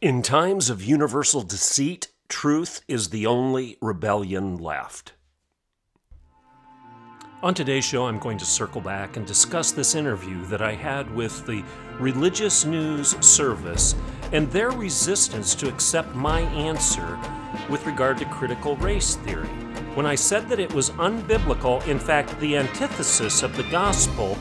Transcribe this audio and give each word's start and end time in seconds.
In 0.00 0.22
times 0.22 0.70
of 0.70 0.82
universal 0.82 1.42
deceit, 1.42 2.08
truth 2.26 2.80
is 2.88 3.10
the 3.10 3.26
only 3.26 3.76
rebellion 3.82 4.56
left. 4.56 5.12
On 7.42 7.52
today's 7.52 7.84
show, 7.84 8.06
I'm 8.06 8.18
going 8.18 8.38
to 8.38 8.46
circle 8.46 8.80
back 8.80 9.18
and 9.18 9.26
discuss 9.26 9.72
this 9.72 9.94
interview 9.94 10.42
that 10.46 10.62
I 10.62 10.72
had 10.72 11.14
with 11.14 11.44
the 11.44 11.62
Religious 11.98 12.64
News 12.64 13.14
Service 13.22 13.94
and 14.32 14.50
their 14.50 14.70
resistance 14.70 15.54
to 15.56 15.68
accept 15.68 16.14
my 16.14 16.40
answer 16.40 17.18
with 17.68 17.84
regard 17.84 18.16
to 18.20 18.24
critical 18.24 18.76
race 18.76 19.16
theory. 19.16 19.48
When 19.94 20.06
I 20.06 20.14
said 20.14 20.48
that 20.48 20.60
it 20.60 20.72
was 20.72 20.92
unbiblical, 20.92 21.86
in 21.86 21.98
fact, 21.98 22.40
the 22.40 22.56
antithesis 22.56 23.42
of 23.42 23.54
the 23.54 23.64
gospel, 23.64 24.38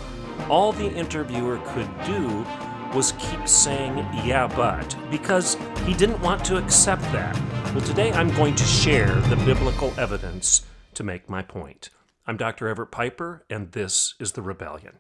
all 0.50 0.72
the 0.72 0.90
interviewer 0.90 1.60
could 1.74 1.90
do 2.06 2.46
was 2.94 3.12
keep 3.14 3.48
saying, 3.48 3.98
yeah, 4.26 4.48
but, 4.56 4.96
because 5.12 5.56
he 5.86 5.94
didn't 5.94 6.22
want 6.22 6.44
to 6.46 6.58
accept 6.58 7.04
that. 7.12 7.36
Well, 7.74 7.86
today 7.86 8.12
I'm 8.12 8.34
going 8.36 8.56
to 8.56 8.64
share 8.64 9.14
the 9.14 9.36
biblical 9.46 9.94
evidence 9.98 10.66
to 10.96 11.04
make 11.04 11.30
my 11.30 11.44
point. 11.44 11.92
I'm 12.26 12.36
Dr. 12.36 12.68
Everett 12.68 12.90
Piper, 12.90 13.46
and 13.50 13.74
this 13.74 14.16
is 14.20 14.32
The 14.32 14.42
Rebellion. 14.42 14.98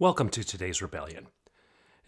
Welcome 0.00 0.30
to 0.30 0.42
today's 0.42 0.82
Rebellion. 0.82 1.28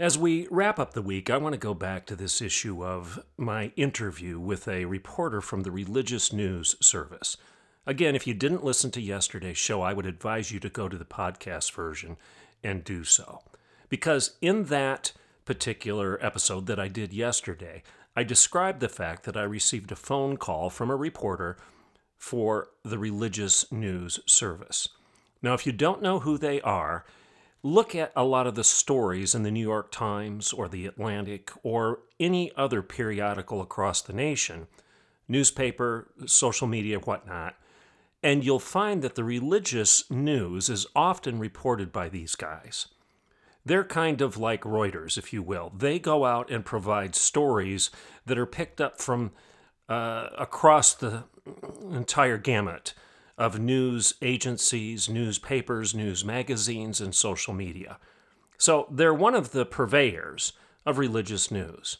As 0.01 0.19
we 0.19 0.49
wrap 0.51 0.81
up 0.81 0.95
the 0.95 1.03
week, 1.03 1.31
I 1.31 1.37
want 1.37 1.53
to 1.53 1.59
go 1.59 1.75
back 1.75 2.05
to 2.07 2.17
this 2.17 2.43
issue 2.43 2.85
of 2.85 3.21
my 3.37 3.73
interview 3.77 4.41
with 4.41 4.67
a 4.67 4.85
reporter 4.85 5.41
from 5.41 5.63
the 5.63 5.71
Religious 5.71 6.33
News 6.33 6.75
Service. 6.81 7.37
Again, 7.87 8.17
if 8.17 8.27
you 8.27 8.35
didn't 8.35 8.65
listen 8.65 8.91
to 8.93 9.01
yesterday's 9.01 9.59
show, 9.59 9.81
I 9.81 9.93
would 9.93 10.07
advise 10.07 10.51
you 10.51 10.59
to 10.61 10.69
go 10.69 10.89
to 10.89 10.99
the 10.99 11.05
podcast 11.05 11.73
version 11.73 12.17
and 12.65 12.85
do 12.85 13.05
so. 13.05 13.43
Because 13.89 14.37
in 14.41 14.65
that 14.65 15.13
particular 15.45 16.19
episode 16.21 16.67
that 16.67 16.79
I 16.79 16.89
did 16.89 17.13
yesterday, 17.13 17.83
I 18.15 18.23
described 18.23 18.81
the 18.81 18.89
fact 18.89 19.25
that 19.25 19.37
I 19.37 19.43
received 19.43 19.93
a 19.93 19.97
phone 19.97 20.37
call 20.37 20.71
from 20.71 20.91
a 20.91 20.97
reporter 20.97 21.57
for 22.17 22.69
the 22.85 22.99
Religious 22.99 23.71
News 23.71 24.21
Service. 24.27 24.89
Now, 25.41 25.55
if 25.55 25.67
you 25.67 25.73
don't 25.73 26.03
know 26.03 26.21
who 26.21 26.37
they 26.37 26.61
are, 26.63 27.05
look 27.63 27.95
at 27.95 28.13
a 28.17 28.25
lot 28.25 28.47
of 28.47 28.57
the 28.57 28.65
stories 28.65 29.35
in 29.35 29.45
the 29.45 29.51
New 29.51 29.63
York 29.63 29.91
Times 29.93 30.53
or 30.53 30.69
the 30.69 30.87
Atlantic 30.87 31.51
or 31.63 32.01
any 32.19 32.53
other 32.57 32.83
periodical 32.83 33.61
across 33.61 34.03
the 34.03 34.13
nation, 34.13 34.67
newspaper, 35.29 36.09
social 36.27 36.67
media, 36.67 36.99
whatnot, 36.99 37.55
and 38.23 38.45
you'll 38.45 38.59
find 38.59 39.01
that 39.03 39.15
the 39.15 39.25
religious 39.25 40.11
news 40.11 40.69
is 40.69 40.87
often 40.97 41.39
reported 41.39 41.93
by 41.93 42.09
these 42.09 42.35
guys. 42.35 42.89
They're 43.69 43.85
kind 43.85 44.23
of 44.23 44.39
like 44.39 44.63
Reuters, 44.63 45.19
if 45.19 45.31
you 45.31 45.43
will. 45.43 45.73
They 45.77 45.99
go 45.99 46.25
out 46.25 46.51
and 46.51 46.65
provide 46.65 47.15
stories 47.15 47.91
that 48.25 48.39
are 48.39 48.47
picked 48.47 48.81
up 48.81 48.99
from 48.99 49.33
uh, 49.91 50.29
across 50.39 50.95
the 50.95 51.25
entire 51.91 52.39
gamut 52.39 52.95
of 53.37 53.61
news 53.61 54.15
agencies, 54.23 55.11
newspapers, 55.11 55.95
news 55.95 56.25
magazines, 56.25 56.99
and 56.99 57.15
social 57.15 57.53
media. 57.53 57.99
So 58.57 58.87
they're 58.91 59.13
one 59.13 59.35
of 59.35 59.53
the 59.53 59.67
purveyors 59.67 60.55
of 60.87 60.97
religious 60.97 61.51
news. 61.51 61.99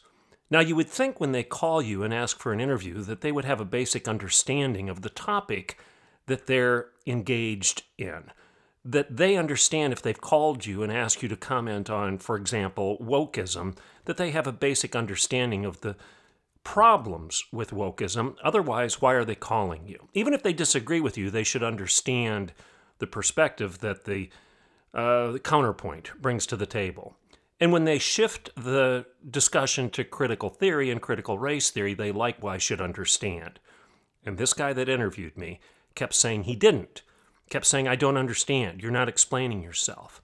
Now, 0.49 0.61
you 0.61 0.75
would 0.75 0.89
think 0.89 1.19
when 1.19 1.33
they 1.33 1.43
call 1.43 1.83
you 1.83 2.01
and 2.01 2.11
ask 2.11 2.39
for 2.39 2.51
an 2.51 2.59
interview 2.59 3.03
that 3.03 3.21
they 3.21 3.31
would 3.31 3.45
have 3.45 3.61
a 3.61 3.65
basic 3.65 4.07
understanding 4.07 4.89
of 4.89 5.03
the 5.03 5.09
topic 5.09 5.77
that 6.25 6.47
they're 6.47 6.87
engaged 7.05 7.83
in. 7.99 8.31
That 8.85 9.17
they 9.17 9.35
understand 9.35 9.93
if 9.93 10.01
they've 10.01 10.19
called 10.19 10.65
you 10.65 10.83
and 10.83 10.91
asked 10.91 11.21
you 11.21 11.29
to 11.29 11.35
comment 11.35 11.89
on, 11.89 12.17
for 12.17 12.35
example, 12.37 12.97
wokeism, 12.99 13.75
that 14.05 14.17
they 14.17 14.31
have 14.31 14.47
a 14.47 14.53
basic 14.53 14.95
understanding 14.95 15.65
of 15.65 15.81
the 15.81 15.95
problems 16.63 17.43
with 17.51 17.71
wokeism. 17.71 18.35
Otherwise, 18.43 19.01
why 19.01 19.13
are 19.13 19.25
they 19.25 19.35
calling 19.35 19.87
you? 19.87 20.07
Even 20.13 20.33
if 20.33 20.43
they 20.43 20.53
disagree 20.53 21.01
with 21.01 21.17
you, 21.17 21.29
they 21.29 21.43
should 21.43 21.63
understand 21.63 22.53
the 22.99 23.07
perspective 23.07 23.79
that 23.79 24.05
the, 24.05 24.29
uh, 24.93 25.31
the 25.31 25.39
counterpoint 25.39 26.11
brings 26.21 26.45
to 26.45 26.55
the 26.55 26.65
table. 26.65 27.15
And 27.59 27.73
when 27.73 27.83
they 27.83 27.99
shift 27.99 28.49
the 28.55 29.05
discussion 29.29 29.89
to 29.91 30.03
critical 30.03 30.49
theory 30.49 30.89
and 30.89 31.01
critical 31.01 31.37
race 31.37 31.69
theory, 31.69 31.93
they 31.93 32.11
likewise 32.11 32.63
should 32.63 32.81
understand. 32.81 33.59
And 34.25 34.37
this 34.37 34.53
guy 34.53 34.73
that 34.73 34.87
interviewed 34.87 35.37
me 35.37 35.59
kept 35.95 36.13
saying 36.13 36.43
he 36.43 36.55
didn't, 36.55 37.01
kept 37.49 37.65
saying, 37.65 37.87
I 37.87 37.95
don't 37.95 38.17
understand. 38.17 38.81
You're 38.81 38.91
not 38.91 39.09
explaining 39.09 39.61
yourself. 39.63 40.21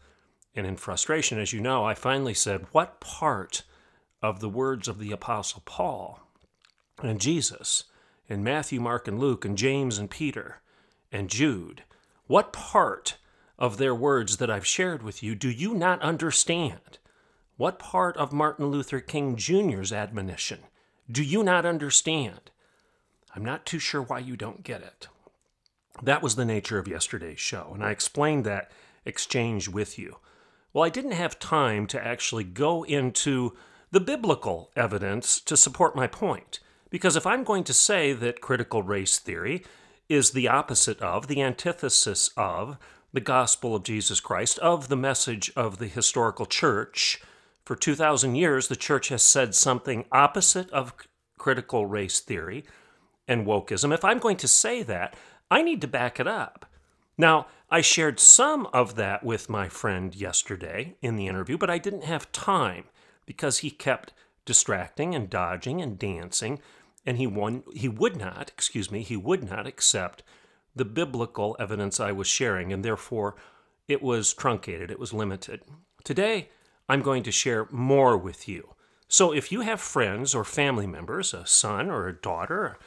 And 0.55 0.65
in 0.65 0.77
frustration, 0.77 1.39
as 1.39 1.51
you 1.51 1.59
know, 1.59 1.83
I 1.83 1.93
finally 1.93 2.33
said, 2.33 2.67
What 2.71 2.99
part 2.99 3.63
of 4.21 4.39
the 4.39 4.49
words 4.49 4.87
of 4.87 4.99
the 4.99 5.11
Apostle 5.11 5.61
Paul 5.65 6.19
and 7.01 7.19
Jesus 7.19 7.85
and 8.29 8.43
Matthew, 8.43 8.79
Mark, 8.79 9.07
and 9.07 9.19
Luke, 9.19 9.45
and 9.45 9.57
James 9.57 9.97
and 9.97 10.09
Peter 10.09 10.61
and 11.11 11.29
Jude, 11.29 11.83
what 12.27 12.53
part 12.53 13.17
of 13.59 13.77
their 13.77 13.93
words 13.93 14.37
that 14.37 14.49
I've 14.49 14.65
shared 14.65 15.03
with 15.03 15.21
you 15.21 15.35
do 15.35 15.49
you 15.49 15.73
not 15.73 16.01
understand? 16.01 16.99
What 17.57 17.79
part 17.79 18.17
of 18.17 18.33
Martin 18.33 18.67
Luther 18.67 18.99
King 18.99 19.35
Jr.'s 19.35 19.93
admonition 19.93 20.59
do 21.09 21.23
you 21.23 21.43
not 21.43 21.65
understand? 21.65 22.51
I'm 23.35 23.45
not 23.45 23.65
too 23.65 23.79
sure 23.79 24.01
why 24.01 24.19
you 24.19 24.35
don't 24.35 24.63
get 24.63 24.81
it. 24.81 25.07
That 26.03 26.21
was 26.21 26.35
the 26.35 26.45
nature 26.45 26.77
of 26.77 26.87
yesterday's 26.87 27.39
show, 27.39 27.71
and 27.73 27.83
I 27.83 27.91
explained 27.91 28.43
that 28.45 28.71
exchange 29.05 29.69
with 29.69 29.97
you. 29.97 30.17
Well, 30.73 30.83
I 30.83 30.89
didn't 30.89 31.11
have 31.11 31.39
time 31.39 31.87
to 31.87 32.05
actually 32.05 32.43
go 32.43 32.83
into 32.83 33.55
the 33.91 34.01
biblical 34.01 34.71
evidence 34.75 35.39
to 35.39 35.55
support 35.55 35.95
my 35.95 36.07
point. 36.07 36.59
Because 36.89 37.15
if 37.15 37.25
I'm 37.25 37.43
going 37.43 37.63
to 37.65 37.73
say 37.73 38.13
that 38.13 38.41
critical 38.41 38.83
race 38.83 39.19
theory 39.19 39.63
is 40.09 40.31
the 40.31 40.47
opposite 40.47 40.99
of, 41.01 41.27
the 41.27 41.41
antithesis 41.41 42.29
of, 42.35 42.77
the 43.13 43.21
gospel 43.21 43.73
of 43.73 43.83
Jesus 43.83 44.19
Christ, 44.19 44.59
of 44.59 44.89
the 44.89 44.97
message 44.97 45.51
of 45.55 45.77
the 45.77 45.87
historical 45.87 46.45
church, 46.45 47.21
for 47.63 47.75
2,000 47.75 48.35
years 48.35 48.67
the 48.67 48.75
church 48.75 49.07
has 49.07 49.23
said 49.23 49.55
something 49.55 50.05
opposite 50.11 50.69
of 50.71 50.93
critical 51.37 51.85
race 51.85 52.19
theory 52.19 52.65
and 53.27 53.47
wokeism. 53.47 53.93
If 53.93 54.05
I'm 54.05 54.19
going 54.19 54.37
to 54.37 54.47
say 54.47 54.83
that, 54.83 55.15
I 55.55 55.61
need 55.61 55.79
to 55.81 55.87
back 55.87 56.19
it 56.19 56.27
up. 56.27 56.65
Now, 57.17 57.47
I 57.69 57.79
shared 57.79 58.19
some 58.19 58.67
of 58.73 58.95
that 58.95 59.23
with 59.23 59.49
my 59.49 59.69
friend 59.69 60.13
yesterday 60.13 60.97
in 61.01 61.15
the 61.15 61.27
interview, 61.27 61.57
but 61.57 61.69
I 61.69 61.77
didn't 61.77 62.03
have 62.03 62.29
time 62.33 62.83
because 63.25 63.59
he 63.59 63.71
kept 63.71 64.11
distracting 64.43 65.15
and 65.15 65.29
dodging 65.29 65.81
and 65.81 65.97
dancing 65.97 66.59
and 67.05 67.15
he 67.15 67.25
won, 67.25 67.63
he 67.73 67.87
would 67.87 68.17
not, 68.17 68.49
excuse 68.49 68.91
me, 68.91 69.01
he 69.01 69.15
would 69.15 69.49
not 69.49 69.65
accept 69.65 70.23
the 70.75 70.83
biblical 70.83 71.55
evidence 71.57 72.01
I 72.01 72.11
was 72.11 72.27
sharing, 72.27 72.73
and 72.73 72.83
therefore 72.83 73.37
it 73.87 74.01
was 74.01 74.33
truncated, 74.33 74.91
it 74.91 74.99
was 74.99 75.13
limited. 75.13 75.61
Today, 76.03 76.49
I'm 76.89 77.01
going 77.01 77.23
to 77.23 77.31
share 77.31 77.69
more 77.71 78.17
with 78.17 78.49
you. 78.49 78.75
So 79.07 79.31
if 79.31 79.53
you 79.53 79.61
have 79.61 79.79
friends 79.79 80.35
or 80.35 80.43
family 80.43 80.85
members, 80.85 81.33
a 81.33 81.45
son 81.45 81.89
or 81.89 82.09
a 82.09 82.13
daughter, 82.13 82.77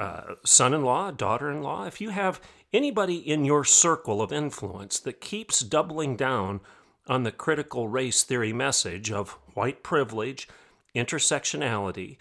uh, 0.00 0.34
son 0.44 0.72
in 0.72 0.82
law, 0.82 1.10
daughter 1.10 1.50
in 1.50 1.62
law, 1.62 1.84
if 1.84 2.00
you 2.00 2.08
have 2.08 2.40
anybody 2.72 3.16
in 3.16 3.44
your 3.44 3.64
circle 3.64 4.22
of 4.22 4.32
influence 4.32 4.98
that 4.98 5.20
keeps 5.20 5.60
doubling 5.60 6.16
down 6.16 6.60
on 7.06 7.22
the 7.22 7.30
critical 7.30 7.86
race 7.86 8.22
theory 8.22 8.52
message 8.52 9.12
of 9.12 9.36
white 9.52 9.82
privilege, 9.82 10.48
intersectionality, 10.94 12.16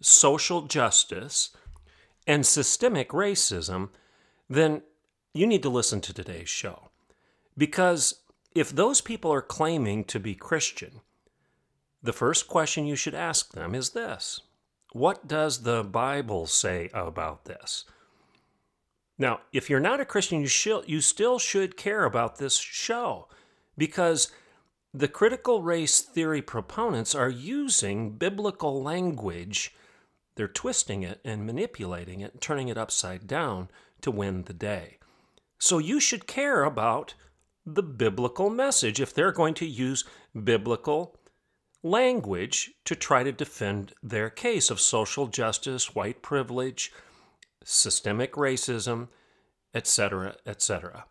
social 0.00 0.62
justice, 0.62 1.50
and 2.26 2.46
systemic 2.46 3.10
racism, 3.10 3.90
then 4.48 4.82
you 5.34 5.46
need 5.46 5.62
to 5.62 5.68
listen 5.68 6.00
to 6.00 6.14
today's 6.14 6.48
show. 6.48 6.88
Because 7.58 8.22
if 8.54 8.70
those 8.70 9.02
people 9.02 9.30
are 9.30 9.42
claiming 9.42 10.04
to 10.04 10.18
be 10.18 10.34
Christian, 10.34 11.00
the 12.02 12.12
first 12.14 12.48
question 12.48 12.86
you 12.86 12.96
should 12.96 13.14
ask 13.14 13.52
them 13.52 13.74
is 13.74 13.90
this 13.90 14.40
What 14.92 15.28
does 15.28 15.62
the 15.62 15.84
Bible 15.84 16.46
say 16.46 16.90
about 16.94 17.44
this? 17.44 17.84
Now, 19.18 19.40
if 19.52 19.68
you're 19.68 19.80
not 19.80 20.00
a 20.00 20.04
Christian, 20.04 20.40
you, 20.40 20.46
should, 20.46 20.88
you 20.88 21.00
still 21.00 21.38
should 21.38 21.76
care 21.76 22.04
about 22.04 22.38
this 22.38 22.56
show 22.56 23.28
because 23.76 24.30
the 24.94 25.08
critical 25.08 25.62
race 25.62 26.00
theory 26.00 26.40
proponents 26.40 27.14
are 27.14 27.28
using 27.28 28.12
biblical 28.12 28.82
language 28.82 29.74
They're 30.36 30.48
twisting 30.48 31.02
it 31.02 31.20
and 31.24 31.44
manipulating 31.44 32.20
it 32.20 32.32
and 32.32 32.40
turning 32.40 32.68
it 32.68 32.78
upside 32.78 33.26
down 33.26 33.70
to 34.02 34.10
win 34.12 34.44
the 34.44 34.52
day. 34.54 34.98
So 35.58 35.78
you 35.78 35.98
should 35.98 36.28
care 36.28 36.62
about 36.62 37.14
the 37.66 37.82
biblical 37.82 38.48
message 38.48 39.00
if 39.00 39.12
they're 39.12 39.32
going 39.32 39.54
to 39.54 39.66
use 39.66 40.04
biblical 40.44 41.16
language 41.82 42.72
to 42.84 42.94
try 42.94 43.22
to 43.22 43.32
defend 43.32 43.92
their 44.02 44.30
case 44.30 44.70
of 44.70 44.80
social 44.80 45.26
justice, 45.26 45.94
white 45.94 46.22
privilege, 46.22 46.92
systemic 47.64 48.32
racism, 48.32 49.08
etc., 49.74 50.36
etc. 50.46 51.04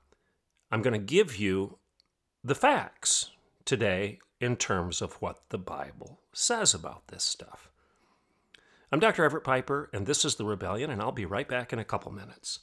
I'm 0.71 0.81
going 0.81 0.93
to 0.93 0.99
give 0.99 1.37
you 1.37 1.77
the 2.43 2.55
facts 2.55 3.31
today 3.65 4.19
in 4.39 4.55
terms 4.55 5.01
of 5.01 5.13
what 5.21 5.49
the 5.49 5.57
Bible 5.57 6.19
says 6.33 6.73
about 6.73 7.07
this 7.07 7.23
stuff. 7.23 7.69
I'm 8.91 8.99
Dr. 8.99 9.23
Everett 9.23 9.43
Piper, 9.43 9.89
and 9.93 10.05
this 10.05 10.23
is 10.23 10.35
The 10.35 10.45
Rebellion, 10.45 10.89
and 10.89 11.01
I'll 11.01 11.11
be 11.11 11.25
right 11.25 11.47
back 11.47 11.73
in 11.73 11.79
a 11.79 11.85
couple 11.85 12.11
minutes. 12.11 12.59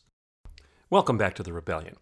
Welcome 0.89 1.19
back 1.19 1.35
to 1.37 1.43
The 1.43 1.53
Rebellion. 1.53 1.97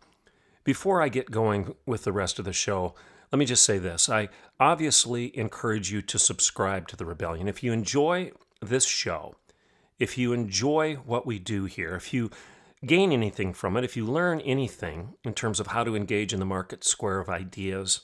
Before 0.64 1.02
I 1.02 1.08
get 1.08 1.30
going 1.30 1.74
with 1.86 2.04
the 2.04 2.12
rest 2.12 2.38
of 2.38 2.44
the 2.44 2.52
show, 2.52 2.94
let 3.32 3.38
me 3.38 3.46
just 3.46 3.64
say 3.64 3.78
this. 3.78 4.10
I 4.10 4.28
obviously 4.60 5.36
encourage 5.36 5.90
you 5.90 6.02
to 6.02 6.18
subscribe 6.18 6.86
to 6.88 6.96
The 6.96 7.06
Rebellion. 7.06 7.48
If 7.48 7.62
you 7.62 7.72
enjoy 7.72 8.32
this 8.60 8.84
show, 8.84 9.36
if 9.98 10.18
you 10.18 10.34
enjoy 10.34 10.96
what 10.96 11.26
we 11.26 11.38
do 11.38 11.64
here, 11.64 11.94
if 11.94 12.12
you 12.12 12.30
gain 12.84 13.10
anything 13.10 13.54
from 13.54 13.76
it, 13.76 13.84
if 13.84 13.96
you 13.96 14.04
learn 14.04 14.40
anything 14.40 15.14
in 15.24 15.32
terms 15.32 15.60
of 15.60 15.68
how 15.68 15.82
to 15.82 15.96
engage 15.96 16.34
in 16.34 16.40
the 16.40 16.44
market 16.46 16.84
square 16.84 17.20
of 17.20 17.30
ideas, 17.30 18.00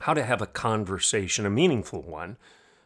how 0.00 0.14
to 0.14 0.22
have 0.22 0.40
a 0.40 0.46
conversation, 0.46 1.44
a 1.44 1.50
meaningful 1.50 2.02
one, 2.02 2.36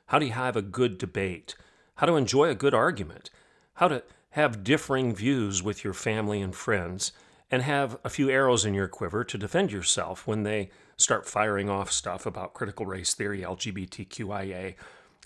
how 0.07 0.19
you 0.19 0.33
have 0.33 0.57
a 0.57 0.63
good 0.63 0.97
debate, 0.97 1.57
how 1.97 2.07
to 2.07 2.17
enjoy 2.17 2.49
a 2.49 2.55
good 2.55 2.73
argument, 2.73 3.29
how 3.75 3.89
to 3.89 4.03
have 4.31 4.65
differing 4.65 5.15
views 5.15 5.63
with 5.63 5.85
your 5.85 5.93
family 5.93 6.41
and 6.41 6.55
friends, 6.55 7.13
and 7.51 7.63
have 7.63 7.99
a 8.05 8.11
few 8.11 8.31
arrows 8.31 8.65
in 8.65 8.73
your 8.75 8.89
quiver 8.89 9.25
to 9.25 9.37
defend 9.37 9.73
yourself 9.73 10.27
when 10.27 10.45
they 10.45 10.71
start 11.01 11.27
firing 11.27 11.69
off 11.69 11.91
stuff 11.91 12.27
about 12.27 12.55
critical 12.55 12.87
race 12.87 13.15
theory, 13.15 13.41
LGBTQIA, 13.41 14.75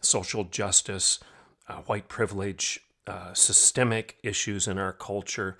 social 0.00 0.44
justice, 0.44 1.18
uh, 1.68 1.76
white 1.86 2.08
privilege, 2.08 2.80
uh, 3.06 3.32
systemic 3.34 4.16
issues 4.22 4.66
in 4.68 4.78
our 4.78 4.92
culture. 4.92 5.58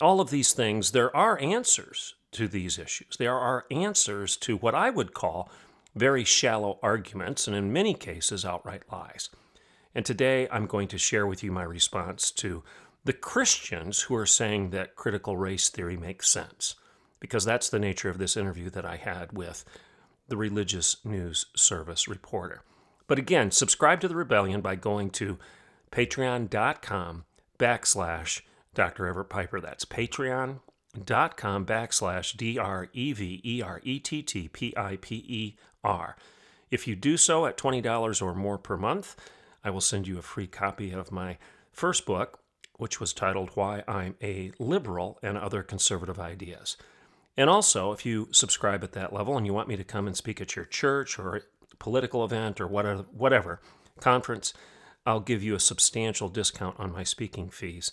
All 0.00 0.20
of 0.20 0.30
these 0.30 0.52
things, 0.52 0.92
there 0.92 1.14
are 1.16 1.40
answers 1.40 2.14
to 2.32 2.48
these 2.48 2.78
issues. 2.78 3.16
There 3.18 3.34
are 3.34 3.64
answers 3.70 4.36
to 4.38 4.56
what 4.56 4.74
I 4.74 4.90
would 4.90 5.14
call 5.14 5.50
very 5.94 6.24
shallow 6.24 6.78
arguments, 6.82 7.46
and 7.46 7.56
in 7.56 7.72
many 7.72 7.94
cases, 7.94 8.44
outright 8.44 8.82
lies. 8.92 9.30
And 9.94 10.04
today 10.04 10.46
I'm 10.50 10.66
going 10.66 10.88
to 10.88 10.98
share 10.98 11.26
with 11.26 11.42
you 11.42 11.50
my 11.50 11.62
response 11.62 12.30
to 12.32 12.62
the 13.04 13.14
Christians 13.14 14.02
who 14.02 14.14
are 14.16 14.26
saying 14.26 14.70
that 14.70 14.94
critical 14.94 15.36
race 15.36 15.70
theory 15.70 15.96
makes 15.96 16.28
sense, 16.28 16.74
because 17.20 17.44
that's 17.44 17.68
the 17.68 17.78
nature 17.78 18.10
of 18.10 18.18
this 18.18 18.36
interview 18.36 18.70
that 18.70 18.84
I 18.84 18.96
had 18.96 19.32
with 19.32 19.64
the 20.28 20.36
Religious 20.36 20.96
News 21.04 21.46
Service 21.54 22.08
reporter. 22.08 22.62
But 23.06 23.18
again, 23.18 23.50
subscribe 23.50 24.00
to 24.00 24.08
the 24.08 24.16
Rebellion 24.16 24.60
by 24.60 24.74
going 24.74 25.10
to 25.10 25.38
patreon.com 25.92 27.24
backslash 27.58 28.42
Dr. 28.74 29.06
Everett 29.06 29.30
Piper. 29.30 29.60
That's 29.60 29.84
patreon.com 29.84 31.66
backslash 31.66 32.36
D 32.36 32.58
R 32.58 32.88
E 32.92 33.12
V 33.12 33.40
E 33.44 33.62
R 33.62 33.80
E 33.84 33.98
T 34.00 34.22
T 34.22 34.48
P 34.48 34.74
I 34.76 34.96
P 34.96 35.24
E 35.28 35.56
R. 35.84 36.16
If 36.70 36.88
you 36.88 36.96
do 36.96 37.16
so 37.16 37.46
at 37.46 37.56
$20 37.56 38.22
or 38.22 38.34
more 38.34 38.58
per 38.58 38.76
month, 38.76 39.14
I 39.64 39.70
will 39.70 39.80
send 39.80 40.08
you 40.08 40.18
a 40.18 40.22
free 40.22 40.48
copy 40.48 40.92
of 40.92 41.12
my 41.12 41.38
first 41.70 42.04
book, 42.06 42.40
which 42.76 43.00
was 43.00 43.12
titled 43.12 43.50
Why 43.54 43.84
I'm 43.86 44.16
a 44.20 44.52
Liberal 44.58 45.18
and 45.22 45.38
Other 45.38 45.62
Conservative 45.62 46.18
Ideas. 46.18 46.76
And 47.36 47.50
also, 47.50 47.92
if 47.92 48.06
you 48.06 48.28
subscribe 48.32 48.82
at 48.82 48.92
that 48.92 49.12
level 49.12 49.36
and 49.36 49.46
you 49.46 49.52
want 49.52 49.68
me 49.68 49.76
to 49.76 49.84
come 49.84 50.06
and 50.06 50.16
speak 50.16 50.40
at 50.40 50.56
your 50.56 50.64
church 50.64 51.18
or 51.18 51.42
political 51.78 52.24
event 52.24 52.60
or 52.60 52.66
whatever, 52.66 53.04
whatever 53.12 53.60
conference, 54.00 54.54
I'll 55.04 55.20
give 55.20 55.42
you 55.42 55.54
a 55.54 55.60
substantial 55.60 56.28
discount 56.28 56.80
on 56.80 56.92
my 56.92 57.04
speaking 57.04 57.50
fees 57.50 57.92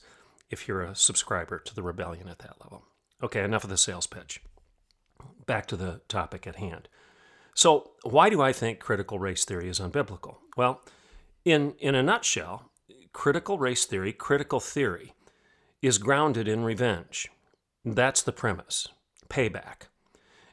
if 0.50 0.68
you're 0.68 0.82
a 0.82 0.96
subscriber 0.96 1.60
to 1.60 1.76
the 1.76 1.84
Rebellion 1.84 2.28
at 2.30 2.40
that 2.40 2.62
level. 2.62 2.86
Okay, 3.22 3.44
enough 3.44 3.64
of 3.64 3.70
the 3.70 3.78
sales 3.78 4.08
pitch. 4.08 4.42
Back 5.46 5.66
to 5.68 5.76
the 5.76 6.02
topic 6.08 6.48
at 6.48 6.56
hand. 6.56 6.88
So, 7.54 7.92
why 8.04 8.30
do 8.30 8.42
I 8.42 8.52
think 8.52 8.80
critical 8.80 9.20
race 9.20 9.46
theory 9.46 9.70
is 9.70 9.80
unbiblical? 9.80 10.38
Well, 10.58 10.82
in, 11.46 11.76
in 11.80 11.96
a 11.96 12.02
nutshell, 12.02 12.72
critical 13.12 13.58
race 13.58 13.86
theory, 13.86 14.12
critical 14.12 14.60
theory, 14.60 15.14
is 15.82 15.98
grounded 15.98 16.48
in 16.48 16.64
revenge. 16.64 17.30
That's 17.86 18.24
the 18.24 18.32
premise 18.32 18.88
payback. 19.34 19.88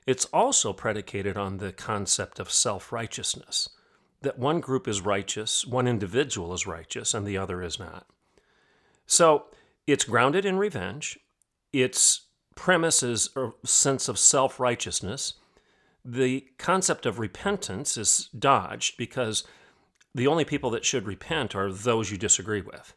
It's 0.06 0.24
also 0.26 0.72
predicated 0.72 1.36
on 1.36 1.58
the 1.58 1.72
concept 1.72 2.40
of 2.40 2.50
self 2.50 2.90
righteousness 2.90 3.68
that 4.22 4.38
one 4.38 4.60
group 4.60 4.88
is 4.88 5.00
righteous, 5.00 5.66
one 5.66 5.86
individual 5.86 6.52
is 6.52 6.66
righteous, 6.66 7.14
and 7.14 7.26
the 7.26 7.38
other 7.38 7.62
is 7.62 7.78
not. 7.78 8.06
So 9.06 9.46
it's 9.86 10.04
grounded 10.04 10.44
in 10.44 10.58
revenge. 10.58 11.18
Its 11.72 12.22
premise 12.54 13.02
is 13.02 13.30
a 13.36 13.50
sense 13.64 14.08
of 14.08 14.18
self 14.18 14.58
righteousness. 14.58 15.34
The 16.04 16.46
concept 16.58 17.04
of 17.04 17.18
repentance 17.18 17.98
is 17.98 18.30
dodged 18.36 18.96
because 18.96 19.44
the 20.14 20.26
only 20.26 20.44
people 20.44 20.70
that 20.70 20.84
should 20.86 21.06
repent 21.06 21.54
are 21.54 21.70
those 21.70 22.10
you 22.10 22.16
disagree 22.16 22.62
with, 22.62 22.94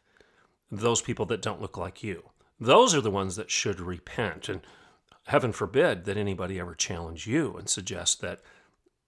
those 0.70 1.02
people 1.02 1.26
that 1.26 1.42
don't 1.42 1.60
look 1.60 1.76
like 1.76 2.02
you. 2.02 2.30
Those 2.58 2.94
are 2.94 3.02
the 3.02 3.10
ones 3.10 3.36
that 3.36 3.50
should 3.50 3.80
repent. 3.80 4.48
And 4.48 4.62
heaven 5.26 5.52
forbid 5.52 6.04
that 6.04 6.16
anybody 6.16 6.60
ever 6.60 6.74
challenge 6.74 7.26
you 7.26 7.56
and 7.56 7.68
suggest 7.68 8.20
that 8.20 8.40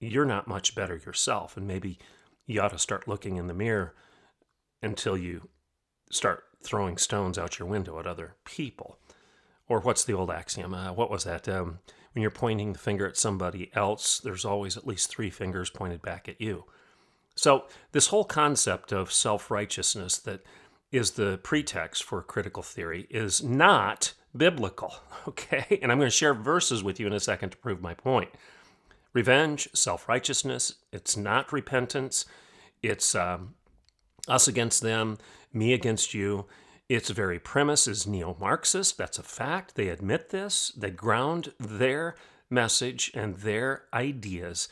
you're 0.01 0.25
not 0.25 0.49
much 0.49 0.75
better 0.75 0.97
yourself. 0.97 1.57
And 1.57 1.67
maybe 1.67 1.99
you 2.47 2.61
ought 2.61 2.73
to 2.73 2.79
start 2.79 3.09
looking 3.09 3.37
in 3.37 3.47
the 3.47 3.55
mirror 3.55 3.95
until 4.83 5.17
you 5.17 5.49
start 6.11 6.45
throwing 6.63 6.97
stones 6.97 7.39
out 7.39 7.59
your 7.59 7.69
window 7.69 7.99
at 7.99 8.07
other 8.07 8.37
people. 8.45 8.99
Or 9.69 9.81
what's 9.81 10.05
the 10.05 10.13
old 10.13 10.31
axiom? 10.31 10.75
Uh, 10.75 10.93
what 10.93 11.11
was 11.11 11.25
that? 11.25 11.49
Um, 11.49 11.81
when 12.13 12.23
you're 12.23 12.31
pointing 12.31 12.73
the 12.73 12.79
finger 12.79 13.07
at 13.07 13.17
somebody 13.17 13.71
else, 13.75 14.19
there's 14.19 14.45
always 14.45 14.77
at 14.77 14.87
least 14.87 15.11
three 15.11 15.31
fingers 15.31 15.71
pointed 15.71 16.03
back 16.03 16.29
at 16.29 16.41
you. 16.41 16.65
So, 17.35 17.67
this 17.93 18.07
whole 18.07 18.25
concept 18.25 18.93
of 18.93 19.13
self 19.13 19.51
righteousness 19.51 20.17
that 20.21 20.41
is 20.91 21.13
the 21.13 21.39
pretext 21.43 22.05
for 22.05 22.23
critical 22.23 22.63
theory 22.63 23.07
is 23.11 23.43
not 23.43 24.15
biblical, 24.37 24.95
okay? 25.29 25.79
And 25.83 25.91
I'm 25.91 25.99
going 25.99 26.11
to 26.11 26.17
share 26.17 26.35
verses 26.35 26.83
with 26.83 27.01
you 27.01 27.07
in 27.07 27.13
a 27.13 27.21
second 27.21 27.51
to 27.51 27.57
prove 27.57 27.81
my 27.81 27.95
point. 27.95 28.31
Revenge, 29.13 29.69
self 29.73 30.09
righteousness, 30.09 30.75
it's 30.93 31.17
not 31.17 31.53
repentance, 31.53 32.27
it's 32.83 33.15
um, 33.15 33.55
us 34.29 34.47
against 34.47 34.83
them, 34.83 35.19
me 35.53 35.73
against 35.73 36.15
you. 36.15 36.47
Its 36.89 37.11
very 37.11 37.39
premise 37.39 37.89
is 37.89 38.07
neo 38.07 38.37
Marxist. 38.39 38.97
That's 38.97 39.19
a 39.19 39.23
fact. 39.23 39.75
They 39.75 39.89
admit 39.89 40.31
this. 40.31 40.71
They 40.77 40.91
ground 40.91 41.53
their 41.59 42.15
message 42.49 43.11
and 43.15 43.37
their 43.37 43.85
ideas 43.93 44.69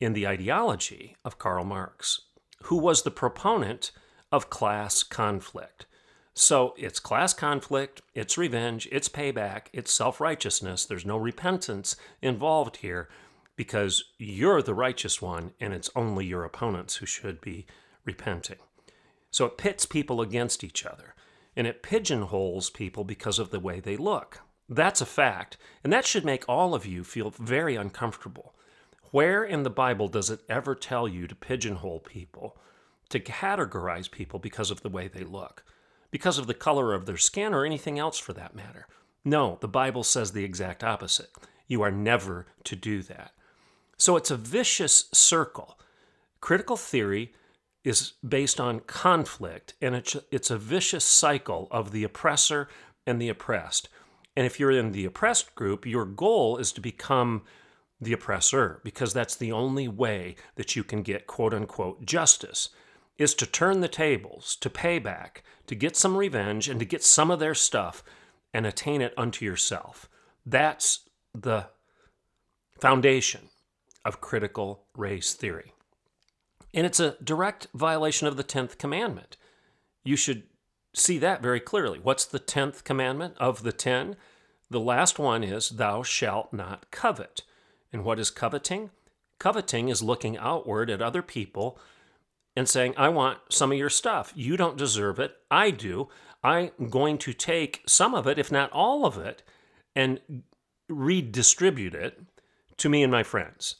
in 0.00 0.14
the 0.14 0.26
ideology 0.26 1.16
of 1.24 1.38
Karl 1.38 1.64
Marx, 1.64 2.22
who 2.64 2.76
was 2.76 3.02
the 3.02 3.10
proponent 3.10 3.90
of 4.32 4.48
class 4.48 5.02
conflict. 5.02 5.84
So 6.40 6.72
it's 6.78 7.00
class 7.00 7.34
conflict, 7.34 8.00
it's 8.14 8.38
revenge, 8.38 8.88
it's 8.90 9.10
payback, 9.10 9.66
it's 9.74 9.92
self 9.92 10.22
righteousness. 10.22 10.86
There's 10.86 11.04
no 11.04 11.18
repentance 11.18 11.96
involved 12.22 12.78
here 12.78 13.10
because 13.56 14.04
you're 14.16 14.62
the 14.62 14.72
righteous 14.72 15.20
one 15.20 15.52
and 15.60 15.74
it's 15.74 15.90
only 15.94 16.24
your 16.24 16.44
opponents 16.44 16.96
who 16.96 17.04
should 17.04 17.42
be 17.42 17.66
repenting. 18.06 18.56
So 19.30 19.44
it 19.44 19.58
pits 19.58 19.84
people 19.84 20.22
against 20.22 20.64
each 20.64 20.86
other 20.86 21.14
and 21.54 21.66
it 21.66 21.82
pigeonholes 21.82 22.70
people 22.70 23.04
because 23.04 23.38
of 23.38 23.50
the 23.50 23.60
way 23.60 23.78
they 23.78 23.98
look. 23.98 24.40
That's 24.66 25.02
a 25.02 25.06
fact, 25.06 25.58
and 25.84 25.92
that 25.92 26.06
should 26.06 26.24
make 26.24 26.48
all 26.48 26.74
of 26.74 26.86
you 26.86 27.04
feel 27.04 27.34
very 27.38 27.76
uncomfortable. 27.76 28.54
Where 29.10 29.44
in 29.44 29.62
the 29.62 29.68
Bible 29.68 30.08
does 30.08 30.30
it 30.30 30.40
ever 30.48 30.74
tell 30.74 31.06
you 31.06 31.26
to 31.26 31.34
pigeonhole 31.34 32.00
people, 32.00 32.56
to 33.10 33.20
categorize 33.20 34.10
people 34.10 34.38
because 34.38 34.70
of 34.70 34.80
the 34.80 34.88
way 34.88 35.06
they 35.06 35.22
look, 35.22 35.64
because 36.10 36.38
of 36.38 36.46
the 36.46 36.54
color 36.54 36.94
of 36.94 37.06
their 37.06 37.16
skin, 37.16 37.54
or 37.54 37.64
anything 37.64 37.98
else 37.98 38.18
for 38.18 38.32
that 38.32 38.54
matter? 38.54 38.86
No, 39.24 39.58
the 39.60 39.68
Bible 39.68 40.02
says 40.02 40.32
the 40.32 40.44
exact 40.44 40.82
opposite. 40.82 41.30
You 41.66 41.82
are 41.82 41.90
never 41.90 42.46
to 42.64 42.76
do 42.76 43.02
that. 43.02 43.32
So 43.96 44.16
it's 44.16 44.30
a 44.30 44.36
vicious 44.36 45.08
circle. 45.12 45.78
Critical 46.40 46.76
theory 46.76 47.32
is 47.84 48.14
based 48.26 48.60
on 48.60 48.80
conflict, 48.80 49.74
and 49.80 49.94
it's, 49.94 50.16
it's 50.30 50.50
a 50.50 50.58
vicious 50.58 51.04
cycle 51.04 51.68
of 51.70 51.92
the 51.92 52.04
oppressor 52.04 52.68
and 53.06 53.20
the 53.20 53.28
oppressed. 53.28 53.88
And 54.36 54.46
if 54.46 54.58
you're 54.58 54.70
in 54.70 54.92
the 54.92 55.04
oppressed 55.04 55.54
group, 55.54 55.86
your 55.86 56.04
goal 56.04 56.56
is 56.56 56.72
to 56.72 56.80
become 56.80 57.42
the 58.00 58.12
oppressor 58.12 58.80
because 58.84 59.12
that's 59.12 59.36
the 59.36 59.52
only 59.52 59.86
way 59.86 60.36
that 60.56 60.74
you 60.74 60.82
can 60.82 61.02
get 61.02 61.26
quote 61.26 61.52
unquote 61.52 62.04
justice. 62.04 62.70
Is 63.20 63.34
to 63.34 63.44
turn 63.46 63.80
the 63.80 63.88
tables, 63.88 64.56
to 64.56 64.70
pay 64.70 64.98
back, 64.98 65.42
to 65.66 65.74
get 65.74 65.94
some 65.94 66.16
revenge, 66.16 66.68
and 66.68 66.80
to 66.80 66.86
get 66.86 67.04
some 67.04 67.30
of 67.30 67.38
their 67.38 67.54
stuff 67.54 68.02
and 68.54 68.66
attain 68.66 69.02
it 69.02 69.12
unto 69.16 69.44
yourself. 69.44 70.08
That's 70.46 71.00
the 71.34 71.66
foundation 72.80 73.50
of 74.06 74.22
critical 74.22 74.84
race 74.96 75.34
theory. 75.34 75.74
And 76.72 76.86
it's 76.86 76.98
a 76.98 77.16
direct 77.22 77.66
violation 77.74 78.26
of 78.26 78.38
the 78.38 78.44
10th 78.44 78.78
commandment. 78.78 79.36
You 80.02 80.16
should 80.16 80.44
see 80.94 81.18
that 81.18 81.42
very 81.42 81.60
clearly. 81.60 81.98
What's 81.98 82.24
the 82.24 82.40
10th 82.40 82.84
commandment 82.84 83.34
of 83.38 83.64
the 83.64 83.72
10? 83.72 84.16
The 84.70 84.80
last 84.80 85.18
one 85.18 85.44
is, 85.44 85.68
Thou 85.68 86.02
shalt 86.02 86.54
not 86.54 86.90
covet. 86.90 87.42
And 87.92 88.02
what 88.02 88.18
is 88.18 88.30
coveting? 88.30 88.90
Coveting 89.38 89.90
is 89.90 90.02
looking 90.02 90.38
outward 90.38 90.88
at 90.88 91.02
other 91.02 91.20
people 91.22 91.78
and 92.56 92.68
saying, 92.68 92.94
I 92.96 93.08
want 93.08 93.38
some 93.48 93.72
of 93.72 93.78
your 93.78 93.90
stuff. 93.90 94.32
You 94.34 94.56
don't 94.56 94.76
deserve 94.76 95.18
it. 95.18 95.36
I 95.50 95.70
do. 95.70 96.08
I'm 96.42 96.70
going 96.88 97.18
to 97.18 97.32
take 97.32 97.82
some 97.86 98.14
of 98.14 98.26
it, 98.26 98.38
if 98.38 98.50
not 98.50 98.72
all 98.72 99.06
of 99.06 99.18
it, 99.18 99.42
and 99.94 100.20
redistribute 100.88 101.94
it 101.94 102.20
to 102.78 102.88
me 102.88 103.02
and 103.02 103.12
my 103.12 103.22
friends. 103.22 103.76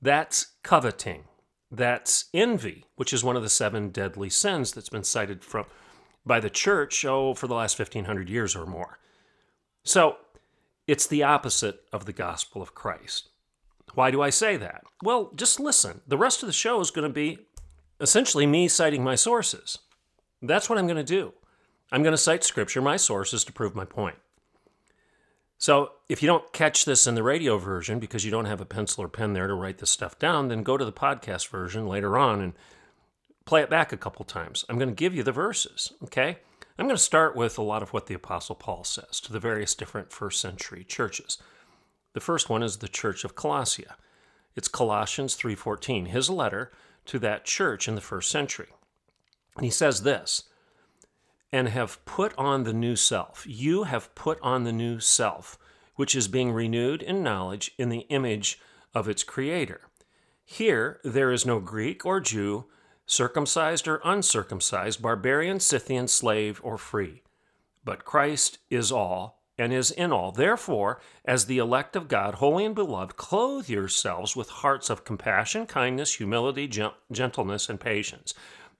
That's 0.00 0.54
coveting. 0.62 1.24
That's 1.70 2.26
envy, 2.32 2.84
which 2.94 3.12
is 3.12 3.24
one 3.24 3.36
of 3.36 3.42
the 3.42 3.48
seven 3.48 3.90
deadly 3.90 4.30
sins 4.30 4.72
that's 4.72 4.88
been 4.88 5.04
cited 5.04 5.44
from 5.44 5.66
by 6.24 6.40
the 6.40 6.50
church 6.50 7.04
oh 7.04 7.34
for 7.34 7.46
the 7.46 7.54
last 7.54 7.78
1500 7.78 8.28
years 8.28 8.56
or 8.56 8.66
more. 8.66 8.98
So, 9.84 10.16
it's 10.86 11.06
the 11.06 11.22
opposite 11.22 11.80
of 11.92 12.04
the 12.04 12.12
gospel 12.12 12.62
of 12.62 12.74
Christ. 12.74 13.30
Why 13.94 14.10
do 14.10 14.22
I 14.22 14.30
say 14.30 14.56
that? 14.56 14.84
Well, 15.02 15.32
just 15.34 15.58
listen. 15.58 16.00
The 16.06 16.18
rest 16.18 16.42
of 16.42 16.46
the 16.46 16.52
show 16.52 16.80
is 16.80 16.90
going 16.90 17.08
to 17.08 17.12
be 17.12 17.38
essentially 18.00 18.46
me 18.46 18.68
citing 18.68 19.02
my 19.02 19.14
sources. 19.14 19.78
That's 20.42 20.68
what 20.68 20.78
I'm 20.78 20.86
going 20.86 20.96
to 20.96 21.04
do. 21.04 21.32
I'm 21.90 22.02
going 22.02 22.12
to 22.12 22.18
cite 22.18 22.44
scripture, 22.44 22.82
my 22.82 22.96
sources, 22.96 23.44
to 23.44 23.52
prove 23.52 23.74
my 23.74 23.84
point. 23.84 24.16
So 25.58 25.92
if 26.08 26.22
you 26.22 26.26
don't 26.26 26.52
catch 26.52 26.84
this 26.84 27.06
in 27.06 27.14
the 27.14 27.22
radio 27.22 27.56
version 27.56 27.98
because 27.98 28.24
you 28.24 28.30
don't 28.30 28.44
have 28.44 28.60
a 28.60 28.66
pencil 28.66 29.04
or 29.04 29.08
pen 29.08 29.32
there 29.32 29.46
to 29.46 29.54
write 29.54 29.78
this 29.78 29.90
stuff 29.90 30.18
down, 30.18 30.48
then 30.48 30.62
go 30.62 30.76
to 30.76 30.84
the 30.84 30.92
podcast 30.92 31.48
version 31.48 31.86
later 31.86 32.18
on 32.18 32.40
and 32.40 32.52
play 33.46 33.62
it 33.62 33.70
back 33.70 33.92
a 33.92 33.96
couple 33.96 34.24
times. 34.24 34.64
I'm 34.68 34.78
going 34.78 34.90
to 34.90 34.94
give 34.94 35.14
you 35.14 35.22
the 35.22 35.32
verses, 35.32 35.92
okay? 36.04 36.38
I'm 36.78 36.86
going 36.86 36.96
to 36.96 37.02
start 37.02 37.34
with 37.34 37.56
a 37.56 37.62
lot 37.62 37.82
of 37.82 37.94
what 37.94 38.06
the 38.06 38.14
apostle 38.14 38.54
Paul 38.54 38.84
says 38.84 39.18
to 39.20 39.32
the 39.32 39.40
various 39.40 39.74
different 39.74 40.12
first 40.12 40.40
century 40.40 40.84
churches. 40.84 41.38
The 42.12 42.20
first 42.20 42.50
one 42.50 42.62
is 42.62 42.78
the 42.78 42.88
church 42.88 43.24
of 43.24 43.34
Colossia. 43.34 43.94
It's 44.54 44.68
Colossians 44.68 45.36
3:14, 45.36 46.08
his 46.08 46.28
letter 46.28 46.70
to 47.06 47.18
that 47.20 47.44
church 47.44 47.88
in 47.88 47.94
the 47.94 48.00
first 48.00 48.30
century. 48.30 48.68
And 49.56 49.64
he 49.64 49.70
says 49.70 50.02
this, 50.02 50.44
and 51.52 51.68
have 51.68 52.04
put 52.04 52.34
on 52.36 52.64
the 52.64 52.72
new 52.72 52.96
self. 52.96 53.44
You 53.48 53.84
have 53.84 54.14
put 54.14 54.38
on 54.42 54.64
the 54.64 54.72
new 54.72 55.00
self, 55.00 55.58
which 55.94 56.14
is 56.14 56.28
being 56.28 56.52
renewed 56.52 57.02
in 57.02 57.22
knowledge 57.22 57.72
in 57.78 57.88
the 57.88 58.06
image 58.10 58.60
of 58.94 59.08
its 59.08 59.22
creator. 59.22 59.82
Here 60.44 61.00
there 61.02 61.32
is 61.32 61.46
no 61.46 61.58
Greek 61.60 62.04
or 62.04 62.20
Jew, 62.20 62.66
circumcised 63.06 63.88
or 63.88 64.00
uncircumcised, 64.04 65.00
barbarian, 65.00 65.60
Scythian, 65.60 66.08
slave, 66.08 66.60
or 66.62 66.76
free. 66.76 67.22
But 67.84 68.04
Christ 68.04 68.58
is 68.68 68.90
all 68.90 69.35
and 69.58 69.72
is 69.72 69.90
in 69.90 70.12
all. 70.12 70.32
Therefore, 70.32 71.00
as 71.24 71.46
the 71.46 71.58
elect 71.58 71.96
of 71.96 72.08
God, 72.08 72.34
holy 72.34 72.64
and 72.64 72.74
beloved, 72.74 73.16
clothe 73.16 73.68
yourselves 73.68 74.36
with 74.36 74.48
hearts 74.48 74.90
of 74.90 75.04
compassion, 75.04 75.66
kindness, 75.66 76.14
humility, 76.14 76.68
gentleness, 76.68 77.68
and 77.68 77.80
patience 77.80 78.34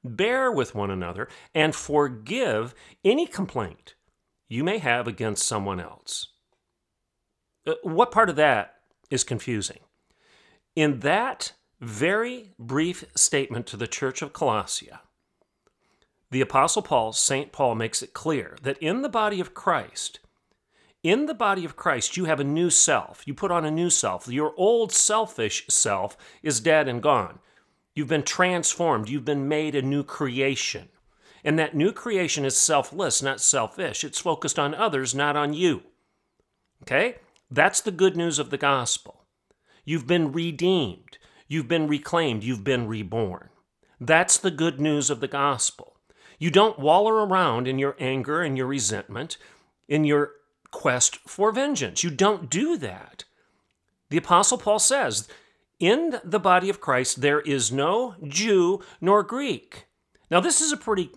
bear 0.07 0.51
with 0.51 0.75
one 0.75 0.91
another, 0.91 1.29
and 1.55 1.75
forgive 1.75 2.75
any 3.05 3.27
complaint 3.27 3.95
you 4.49 4.63
may 4.63 4.79
have 4.79 5.09
against 5.09 5.47
someone 5.47 5.81
else. 5.81 6.29
Uh, 7.67 7.75
what 7.83 8.13
part 8.13 8.31
of 8.31 8.37
that 8.37 8.75
is 9.11 9.25
confusing? 9.25 9.81
In 10.75 11.01
that 11.01 11.53
very 11.81 12.53
brief 12.59 13.05
statement 13.15 13.67
to 13.67 13.77
the 13.77 13.87
church 13.87 14.23
of 14.23 14.33
Colossia, 14.33 15.01
the 16.31 16.41
Apostle 16.41 16.83
Paul, 16.83 17.13
St. 17.13 17.53
Paul, 17.53 17.75
makes 17.75 18.03
it 18.03 18.13
clear 18.13 18.57
that 18.63 18.79
in 18.79 19.03
the 19.03 19.09
body 19.09 19.41
of 19.41 19.55
Christ, 19.55 20.21
in 21.03 21.27
the 21.27 21.35
body 21.35 21.65
of 21.65 21.77
Christ, 21.77 22.17
you 22.17 22.25
have 22.25 22.41
a 22.41 22.45
new 22.45 22.71
self. 22.71 23.23
You 23.27 23.35
put 23.35 23.51
on 23.51 23.65
a 23.65 23.71
new 23.71 23.91
self. 23.91 24.29
Your 24.29 24.55
old 24.57 24.93
selfish 24.93 25.67
self 25.69 26.17
is 26.43 26.61
dead 26.61 26.89
and 26.89 27.03
gone. 27.03 27.39
You've 27.95 28.09
been 28.09 28.23
transformed. 28.23 29.09
You've 29.09 29.25
been 29.25 29.49
made 29.49 29.75
a 29.75 29.83
new 29.83 30.03
creation. 30.03 30.89
And 31.45 31.59
that 31.59 31.77
new 31.77 31.93
creation 31.93 32.45
is 32.45 32.57
selfless, 32.57 33.23
not 33.23 33.41
selfish. 33.41 34.03
It's 34.03 34.19
focused 34.19 34.59
on 34.59 34.75
others, 34.75 35.15
not 35.15 35.37
on 35.37 35.55
you. 35.55 35.83
Okay? 36.83 37.17
That's 37.51 37.81
the 37.81 37.93
good 37.93 38.17
news 38.17 38.39
of 38.39 38.51
the 38.51 38.59
gospel. 38.59 39.25
You've 39.85 40.07
been 40.07 40.33
redeemed. 40.33 41.19
You've 41.47 41.69
been 41.69 41.87
reclaimed. 41.87 42.43
You've 42.43 42.65
been 42.65 42.89
reborn. 42.89 43.51
That's 44.01 44.37
the 44.37 44.51
good 44.51 44.81
news 44.81 45.09
of 45.09 45.21
the 45.21 45.29
gospel. 45.29 45.97
You 46.39 46.51
don't 46.51 46.79
waller 46.79 47.25
around 47.25 47.69
in 47.69 47.79
your 47.79 47.97
anger 47.99 48.43
and 48.43 48.57
your 48.57 48.67
resentment, 48.67 49.39
in 49.89 50.05
your 50.05 50.33
quest 50.71 51.17
for 51.29 51.53
vengeance. 51.53 52.03
You 52.03 52.11
don't 52.11 52.51
do 52.51 52.77
that. 52.79 53.25
The 54.11 54.19
Apostle 54.19 54.59
Paul 54.59 54.79
says, 54.79 55.29
in 55.79 56.21
the 56.25 56.39
body 56.39 56.71
of 56.71 56.81
Christ, 56.81 57.21
there 57.21 57.41
is 57.41 57.73
no 57.73 58.15
Jew 58.27 58.81
nor 59.01 59.23
Greek. 59.23 59.87
Now, 60.31 60.41
this 60.41 60.61
is 60.61 60.73
a 60.73 60.77
pretty 60.77 61.11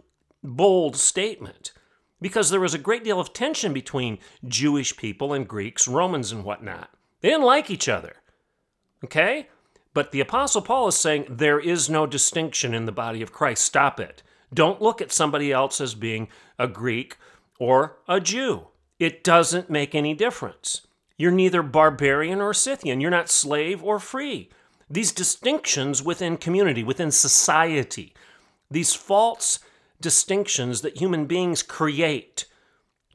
bold 0.43 0.95
statement 0.95 1.71
because 2.21 2.49
there 2.49 2.59
was 2.59 2.73
a 2.73 2.79
great 2.79 3.03
deal 3.03 3.19
of 3.19 3.33
tension 3.33 3.73
between 3.73 4.19
Jewish 4.45 4.97
people 4.97 5.33
and 5.33 5.47
Greeks, 5.47 5.87
Romans 5.87 6.31
and 6.31 6.43
whatnot. 6.43 6.89
They 7.21 7.29
didn't 7.29 7.45
like 7.45 7.69
each 7.69 7.87
other. 7.87 8.17
Okay? 9.03 9.47
But 9.93 10.11
the 10.11 10.21
Apostle 10.21 10.61
Paul 10.61 10.87
is 10.89 10.95
saying 10.95 11.25
there 11.29 11.59
is 11.59 11.89
no 11.89 12.05
distinction 12.05 12.73
in 12.73 12.85
the 12.85 12.91
body 12.91 13.21
of 13.21 13.31
Christ. 13.31 13.63
Stop 13.63 13.99
it. 13.99 14.21
Don't 14.53 14.81
look 14.81 15.01
at 15.01 15.11
somebody 15.11 15.51
else 15.51 15.79
as 15.79 15.95
being 15.95 16.27
a 16.57 16.67
Greek 16.67 17.17
or 17.59 17.97
a 18.07 18.19
Jew. 18.19 18.67
It 18.99 19.23
doesn't 19.23 19.69
make 19.69 19.95
any 19.95 20.13
difference. 20.13 20.81
You're 21.17 21.31
neither 21.31 21.63
barbarian 21.63 22.41
or 22.41 22.53
Scythian. 22.53 23.01
You're 23.01 23.11
not 23.11 23.29
slave 23.29 23.83
or 23.83 23.99
free. 23.99 24.49
These 24.89 25.11
distinctions 25.11 26.03
within 26.03 26.37
community, 26.37 26.83
within 26.83 27.11
society, 27.11 28.13
these 28.69 28.93
false 28.93 29.59
distinctions 30.01 30.81
that 30.81 30.97
human 30.97 31.25
beings 31.25 31.63
create 31.63 32.45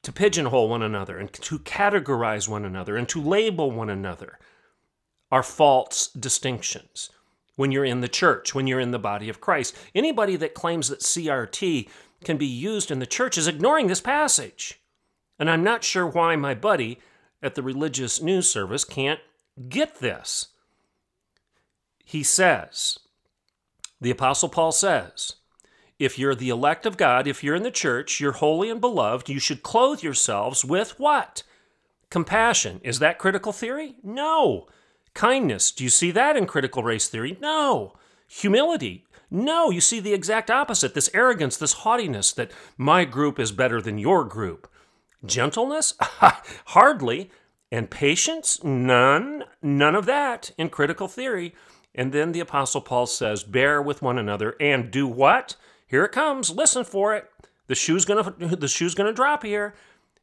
to 0.02 0.12
pigeonhole 0.12 0.68
one 0.68 0.82
another 0.82 1.18
and 1.18 1.32
to 1.32 1.58
categorize 1.60 2.48
one 2.48 2.64
another 2.64 2.96
and 2.96 3.08
to 3.08 3.20
label 3.20 3.70
one 3.70 3.90
another 3.90 4.38
are 5.32 5.42
false 5.42 6.08
distinctions. 6.08 7.10
When 7.56 7.72
you're 7.72 7.84
in 7.84 8.00
the 8.00 8.08
church, 8.08 8.54
when 8.54 8.66
you're 8.66 8.80
in 8.80 8.90
the 8.90 8.98
body 8.98 9.28
of 9.28 9.40
Christ, 9.40 9.76
anybody 9.94 10.36
that 10.36 10.54
claims 10.54 10.88
that 10.88 11.00
CRT 11.00 11.88
can 12.24 12.36
be 12.36 12.46
used 12.46 12.90
in 12.90 12.98
the 12.98 13.06
church 13.06 13.38
is 13.38 13.48
ignoring 13.48 13.86
this 13.86 14.00
passage. 14.00 14.80
And 15.38 15.50
I'm 15.50 15.64
not 15.64 15.84
sure 15.84 16.06
why 16.06 16.36
my 16.36 16.54
buddy 16.54 16.98
at 17.42 17.54
the 17.54 17.62
religious 17.62 18.22
news 18.22 18.50
service 18.50 18.84
can't 18.84 19.20
get 19.68 20.00
this. 20.00 20.48
He 22.04 22.22
says, 22.22 22.98
the 24.00 24.10
Apostle 24.10 24.48
Paul 24.48 24.72
says, 24.72 25.36
if 25.98 26.18
you're 26.18 26.34
the 26.34 26.48
elect 26.48 26.86
of 26.86 26.96
God, 26.96 27.26
if 27.26 27.44
you're 27.44 27.54
in 27.54 27.62
the 27.62 27.70
church, 27.70 28.20
you're 28.20 28.32
holy 28.32 28.68
and 28.68 28.80
beloved, 28.80 29.28
you 29.28 29.38
should 29.38 29.62
clothe 29.62 30.02
yourselves 30.02 30.64
with 30.64 30.98
what? 30.98 31.42
Compassion. 32.10 32.80
Is 32.82 32.98
that 32.98 33.18
critical 33.18 33.52
theory? 33.52 33.96
No. 34.02 34.66
Kindness. 35.14 35.70
Do 35.70 35.84
you 35.84 35.90
see 35.90 36.10
that 36.10 36.36
in 36.36 36.46
critical 36.46 36.82
race 36.82 37.08
theory? 37.08 37.38
No. 37.40 37.94
Humility. 38.28 39.04
No, 39.30 39.70
you 39.70 39.80
see 39.80 40.00
the 40.00 40.14
exact 40.14 40.50
opposite 40.50 40.94
this 40.94 41.10
arrogance, 41.14 41.56
this 41.56 41.72
haughtiness 41.72 42.32
that 42.32 42.52
my 42.76 43.04
group 43.04 43.38
is 43.38 43.52
better 43.52 43.80
than 43.80 43.98
your 43.98 44.24
group. 44.24 44.68
Gentleness? 45.25 45.95
Hardly. 46.00 47.31
And 47.71 47.90
patience? 47.90 48.62
None. 48.62 49.45
None 49.62 49.95
of 49.95 50.07
that 50.07 50.52
in 50.57 50.69
critical 50.69 51.09
theory. 51.09 51.54
And 51.95 52.12
then 52.12 52.33
the 52.33 52.40
Apostle 52.40 52.81
Paul 52.81 53.07
says, 53.07 53.45
Bear 53.45 53.81
with 53.81 54.02
one 54.02 54.19
another 54.19 54.57
and 54.61 54.90
do 54.90 55.07
what? 55.07 55.57
Here 55.87 56.04
it 56.04 56.12
comes. 56.12 56.50
Listen 56.50 56.85
for 56.85 57.14
it. 57.14 57.31
The 57.66 57.75
shoe's 57.75 58.04
gonna 58.04 58.35
the 58.57 58.69
shoe's 58.69 58.95
gonna 58.95 59.12
drop 59.12 59.43
here. 59.43 59.75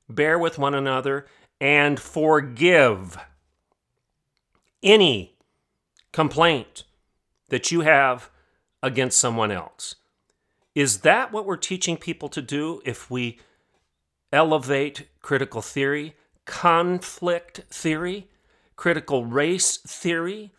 Bear 0.10 0.38
with 0.38 0.60
one 0.60 0.76
another 0.76 1.26
and 1.60 2.00
forgive 2.00 3.18
any 4.84 5.36
complaint 6.12 6.84
that 7.50 7.72
you 7.72 7.82
have 7.82 8.30
against 8.84 9.20
someone 9.20 9.52
else. 9.52 9.96
Is 10.74 11.00
that 11.00 11.32
what 11.32 11.46
we're 11.46 11.58
teaching 11.58 11.98
people 11.98 12.30
to 12.30 12.42
do 12.42 12.82
if 12.86 13.12
we 13.12 13.40
elevate 14.32 15.08
critical 15.22 15.62
theory, 15.62 16.16
conflict 16.46 17.62
theory, 17.70 18.28
critical 18.76 19.26
race 19.26 19.78
theory, 19.78 20.52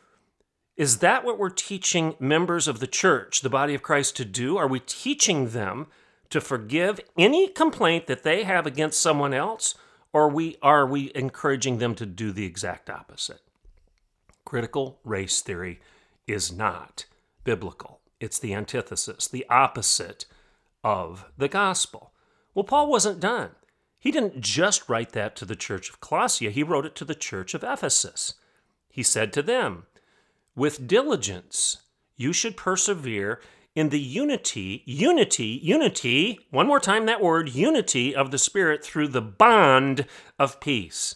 Is 0.76 0.98
that 0.98 1.24
what 1.24 1.38
we're 1.38 1.50
teaching 1.50 2.14
members 2.18 2.66
of 2.66 2.80
the 2.80 2.86
church, 2.86 3.42
the 3.42 3.50
body 3.50 3.74
of 3.74 3.82
Christ, 3.82 4.16
to 4.16 4.24
do? 4.24 4.56
Are 4.56 4.66
we 4.66 4.80
teaching 4.80 5.50
them 5.50 5.86
to 6.30 6.40
forgive 6.40 6.98
any 7.18 7.48
complaint 7.48 8.06
that 8.06 8.22
they 8.22 8.44
have 8.44 8.66
against 8.66 9.00
someone 9.00 9.34
else? 9.34 9.74
Or 10.14 10.28
we, 10.28 10.56
are 10.62 10.86
we 10.86 11.12
encouraging 11.14 11.78
them 11.78 11.94
to 11.96 12.06
do 12.06 12.32
the 12.32 12.46
exact 12.46 12.88
opposite? 12.88 13.42
Critical 14.44 14.98
race 15.04 15.40
theory 15.40 15.80
is 16.26 16.52
not 16.52 17.04
biblical. 17.44 18.00
It's 18.18 18.38
the 18.38 18.54
antithesis, 18.54 19.28
the 19.28 19.46
opposite 19.50 20.24
of 20.82 21.26
the 21.36 21.48
gospel. 21.48 22.12
Well, 22.54 22.64
Paul 22.64 22.90
wasn't 22.90 23.20
done. 23.20 23.50
He 24.02 24.10
didn't 24.10 24.40
just 24.40 24.88
write 24.88 25.12
that 25.12 25.36
to 25.36 25.44
the 25.44 25.54
church 25.54 25.88
of 25.88 26.00
Colossia, 26.00 26.50
he 26.50 26.64
wrote 26.64 26.84
it 26.84 26.96
to 26.96 27.04
the 27.04 27.14
church 27.14 27.54
of 27.54 27.62
Ephesus. 27.62 28.34
He 28.90 29.04
said 29.04 29.32
to 29.32 29.42
them, 29.42 29.84
With 30.56 30.88
diligence 30.88 31.82
you 32.16 32.32
should 32.32 32.56
persevere 32.56 33.40
in 33.76 33.90
the 33.90 34.00
unity, 34.00 34.82
unity, 34.86 35.60
unity, 35.62 36.40
one 36.50 36.66
more 36.66 36.80
time 36.80 37.06
that 37.06 37.22
word, 37.22 37.54
unity 37.54 38.12
of 38.12 38.32
the 38.32 38.38
Spirit 38.38 38.84
through 38.84 39.06
the 39.06 39.22
bond 39.22 40.06
of 40.36 40.58
peace. 40.58 41.14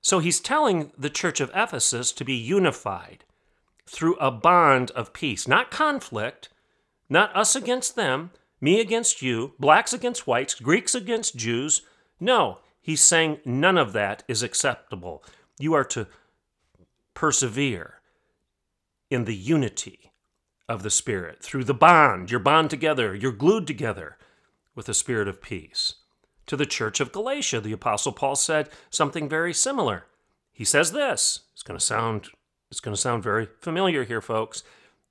So 0.00 0.18
he's 0.18 0.40
telling 0.40 0.92
the 0.96 1.10
church 1.10 1.40
of 1.40 1.50
Ephesus 1.54 2.10
to 2.12 2.24
be 2.24 2.34
unified 2.34 3.24
through 3.86 4.16
a 4.16 4.30
bond 4.30 4.92
of 4.92 5.12
peace, 5.12 5.46
not 5.46 5.70
conflict, 5.70 6.48
not 7.10 7.36
us 7.36 7.54
against 7.54 7.96
them, 7.96 8.30
me 8.62 8.80
against 8.80 9.20
you, 9.20 9.52
blacks 9.58 9.92
against 9.92 10.26
whites, 10.26 10.54
Greeks 10.54 10.94
against 10.94 11.36
Jews. 11.36 11.82
No, 12.20 12.58
he's 12.80 13.04
saying 13.04 13.40
none 13.44 13.78
of 13.78 13.92
that 13.92 14.22
is 14.28 14.42
acceptable. 14.42 15.24
You 15.58 15.74
are 15.74 15.84
to 15.84 16.06
persevere 17.14 17.94
in 19.10 19.24
the 19.24 19.36
unity 19.36 20.12
of 20.68 20.82
the 20.82 20.90
Spirit 20.90 21.42
through 21.42 21.64
the 21.64 21.74
bond. 21.74 22.30
You're 22.30 22.40
bond 22.40 22.70
together, 22.70 23.14
you're 23.14 23.32
glued 23.32 23.66
together 23.66 24.18
with 24.74 24.86
the 24.86 24.94
Spirit 24.94 25.28
of 25.28 25.42
peace. 25.42 25.94
To 26.46 26.56
the 26.56 26.66
church 26.66 27.00
of 27.00 27.12
Galatia, 27.12 27.60
the 27.60 27.72
Apostle 27.72 28.12
Paul 28.12 28.36
said 28.36 28.70
something 28.90 29.28
very 29.28 29.52
similar. 29.52 30.06
He 30.52 30.64
says 30.64 30.92
this. 30.92 31.40
It's 31.52 31.62
going 31.62 31.78
to 31.78 31.84
sound 31.84 32.30
it's 32.70 32.80
going 32.80 32.94
to 32.94 33.00
sound 33.00 33.22
very 33.22 33.48
familiar 33.60 34.04
here, 34.04 34.20
folks. 34.20 34.62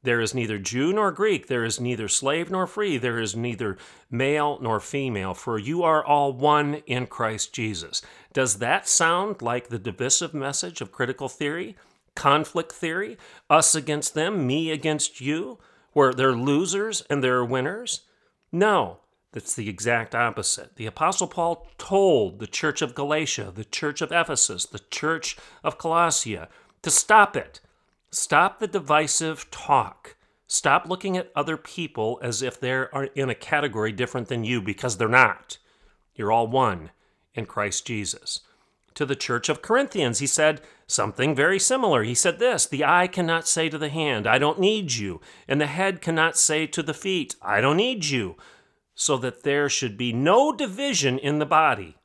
There 0.07 0.21
is 0.21 0.33
neither 0.33 0.57
Jew 0.57 0.93
nor 0.93 1.11
Greek, 1.11 1.47
there 1.47 1.65
is 1.65 1.81
neither 1.81 2.07
slave 2.07 2.49
nor 2.49 2.65
free, 2.65 2.97
there 2.97 3.19
is 3.19 3.35
neither 3.35 3.77
male 4.09 4.57
nor 4.61 4.79
female, 4.79 5.33
for 5.33 5.59
you 5.59 5.83
are 5.83 6.01
all 6.01 6.31
one 6.31 6.75
in 6.85 7.07
Christ 7.07 7.51
Jesus. 7.51 8.01
Does 8.31 8.59
that 8.59 8.87
sound 8.87 9.41
like 9.41 9.67
the 9.67 9.77
divisive 9.77 10.33
message 10.33 10.79
of 10.79 10.93
critical 10.93 11.27
theory? 11.27 11.75
Conflict 12.15 12.71
theory? 12.71 13.17
Us 13.49 13.75
against 13.75 14.13
them, 14.13 14.47
me 14.47 14.71
against 14.71 15.19
you, 15.19 15.59
where 15.91 16.13
they're 16.13 16.31
losers 16.31 17.01
and 17.09 17.21
they're 17.21 17.43
winners? 17.43 18.03
No, 18.49 18.99
that's 19.33 19.55
the 19.55 19.67
exact 19.67 20.15
opposite. 20.15 20.77
The 20.77 20.85
Apostle 20.85 21.27
Paul 21.27 21.67
told 21.77 22.39
the 22.39 22.47
church 22.47 22.81
of 22.81 22.95
Galatia, 22.95 23.51
the 23.53 23.65
church 23.65 24.01
of 24.01 24.13
Ephesus, 24.13 24.65
the 24.65 24.79
church 24.89 25.35
of 25.65 25.77
Colossia 25.77 26.47
to 26.81 26.89
stop 26.89 27.35
it. 27.35 27.59
Stop 28.09 28.59
the 28.59 28.67
divisive 28.67 29.49
talk. 29.51 30.15
Stop 30.47 30.87
looking 30.87 31.17
at 31.17 31.31
other 31.35 31.57
people 31.57 32.19
as 32.21 32.41
if 32.41 32.59
they're 32.59 32.85
in 33.15 33.29
a 33.29 33.35
category 33.35 33.91
different 33.91 34.29
than 34.29 34.45
you 34.45 34.61
because 34.61 34.97
they're 34.97 35.09
not. 35.09 35.57
You're 36.15 36.31
all 36.31 36.47
one 36.47 36.91
in 37.33 37.45
Christ 37.45 37.85
Jesus. 37.85 38.41
To 38.95 39.05
the 39.05 39.15
church 39.15 39.49
of 39.49 39.61
Corinthians, 39.61 40.19
he 40.19 40.25
said 40.25 40.61
something 40.87 41.35
very 41.35 41.59
similar. 41.59 42.03
He 42.03 42.15
said 42.15 42.39
this 42.39 42.65
The 42.65 42.85
eye 42.85 43.07
cannot 43.07 43.47
say 43.47 43.69
to 43.69 43.77
the 43.77 43.89
hand, 43.89 44.25
I 44.25 44.39
don't 44.39 44.59
need 44.59 44.93
you, 44.93 45.21
and 45.47 45.59
the 45.59 45.67
head 45.67 46.01
cannot 46.01 46.37
say 46.37 46.65
to 46.65 46.81
the 46.81 46.93
feet, 46.93 47.35
I 47.41 47.61
don't 47.61 47.77
need 47.77 48.05
you, 48.05 48.37
so 48.95 49.17
that 49.17 49.43
there 49.43 49.69
should 49.69 49.97
be 49.97 50.13
no 50.13 50.51
division 50.51 51.19
in 51.19 51.39
the 51.39 51.45
body, 51.45 51.97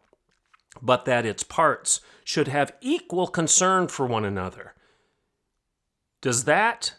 but 0.83 1.07
that 1.07 1.25
its 1.25 1.45
parts 1.45 2.01
should 2.25 2.49
have 2.49 2.75
equal 2.83 3.29
concern 3.29 3.89
for 3.89 4.05
one 4.05 4.25
another. 4.25 4.75
Does 6.23 6.45
that 6.45 6.95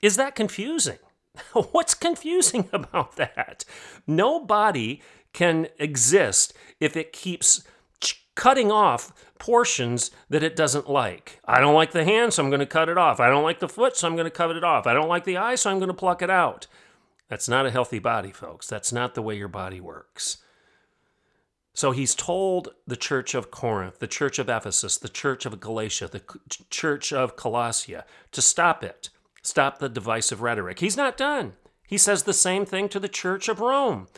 is 0.00 0.16
that 0.16 0.34
confusing? 0.34 0.98
What's 1.52 1.94
confusing 1.94 2.68
about 2.72 3.16
that? 3.16 3.64
No 4.06 4.44
body 4.44 5.02
can 5.32 5.68
exist 5.78 6.54
if 6.80 6.96
it 6.96 7.12
keeps 7.12 7.64
cutting 8.34 8.70
off 8.70 9.12
portions 9.38 10.12
that 10.30 10.44
it 10.44 10.54
doesn't 10.54 10.88
like. 10.88 11.40
I 11.44 11.60
don't 11.60 11.74
like 11.74 11.90
the 11.90 12.04
hand, 12.04 12.32
so 12.32 12.42
I'm 12.42 12.50
going 12.50 12.60
to 12.60 12.66
cut 12.66 12.88
it 12.88 12.96
off. 12.96 13.18
I 13.18 13.28
don't 13.28 13.42
like 13.42 13.58
the 13.58 13.68
foot, 13.68 13.96
so 13.96 14.06
I'm 14.06 14.14
going 14.14 14.26
to 14.26 14.30
cut 14.30 14.54
it 14.54 14.62
off. 14.62 14.86
I 14.86 14.94
don't 14.94 15.08
like 15.08 15.24
the 15.24 15.36
eye, 15.36 15.56
so 15.56 15.70
I'm 15.70 15.78
going 15.78 15.88
to 15.88 15.94
pluck 15.94 16.22
it 16.22 16.30
out. 16.30 16.68
That's 17.28 17.48
not 17.48 17.66
a 17.66 17.70
healthy 17.70 17.98
body, 17.98 18.30
folks. 18.30 18.68
That's 18.68 18.92
not 18.92 19.14
the 19.14 19.22
way 19.22 19.36
your 19.36 19.48
body 19.48 19.80
works. 19.80 20.38
So 21.78 21.92
he's 21.92 22.16
told 22.16 22.74
the 22.88 22.96
church 22.96 23.36
of 23.36 23.52
Corinth, 23.52 24.00
the 24.00 24.08
church 24.08 24.40
of 24.40 24.48
Ephesus, 24.48 24.98
the 24.98 25.08
church 25.08 25.46
of 25.46 25.60
Galatia, 25.60 26.08
the 26.08 26.22
church 26.70 27.12
of 27.12 27.36
Colossia 27.36 28.02
to 28.32 28.42
stop 28.42 28.82
it, 28.82 29.10
stop 29.42 29.78
the 29.78 29.88
divisive 29.88 30.42
rhetoric. 30.42 30.80
He's 30.80 30.96
not 30.96 31.16
done. 31.16 31.52
He 31.86 31.96
says 31.96 32.24
the 32.24 32.32
same 32.32 32.66
thing 32.66 32.88
to 32.88 32.98
the 32.98 33.08
church 33.08 33.48
of 33.48 33.60
Rome. 33.60 34.08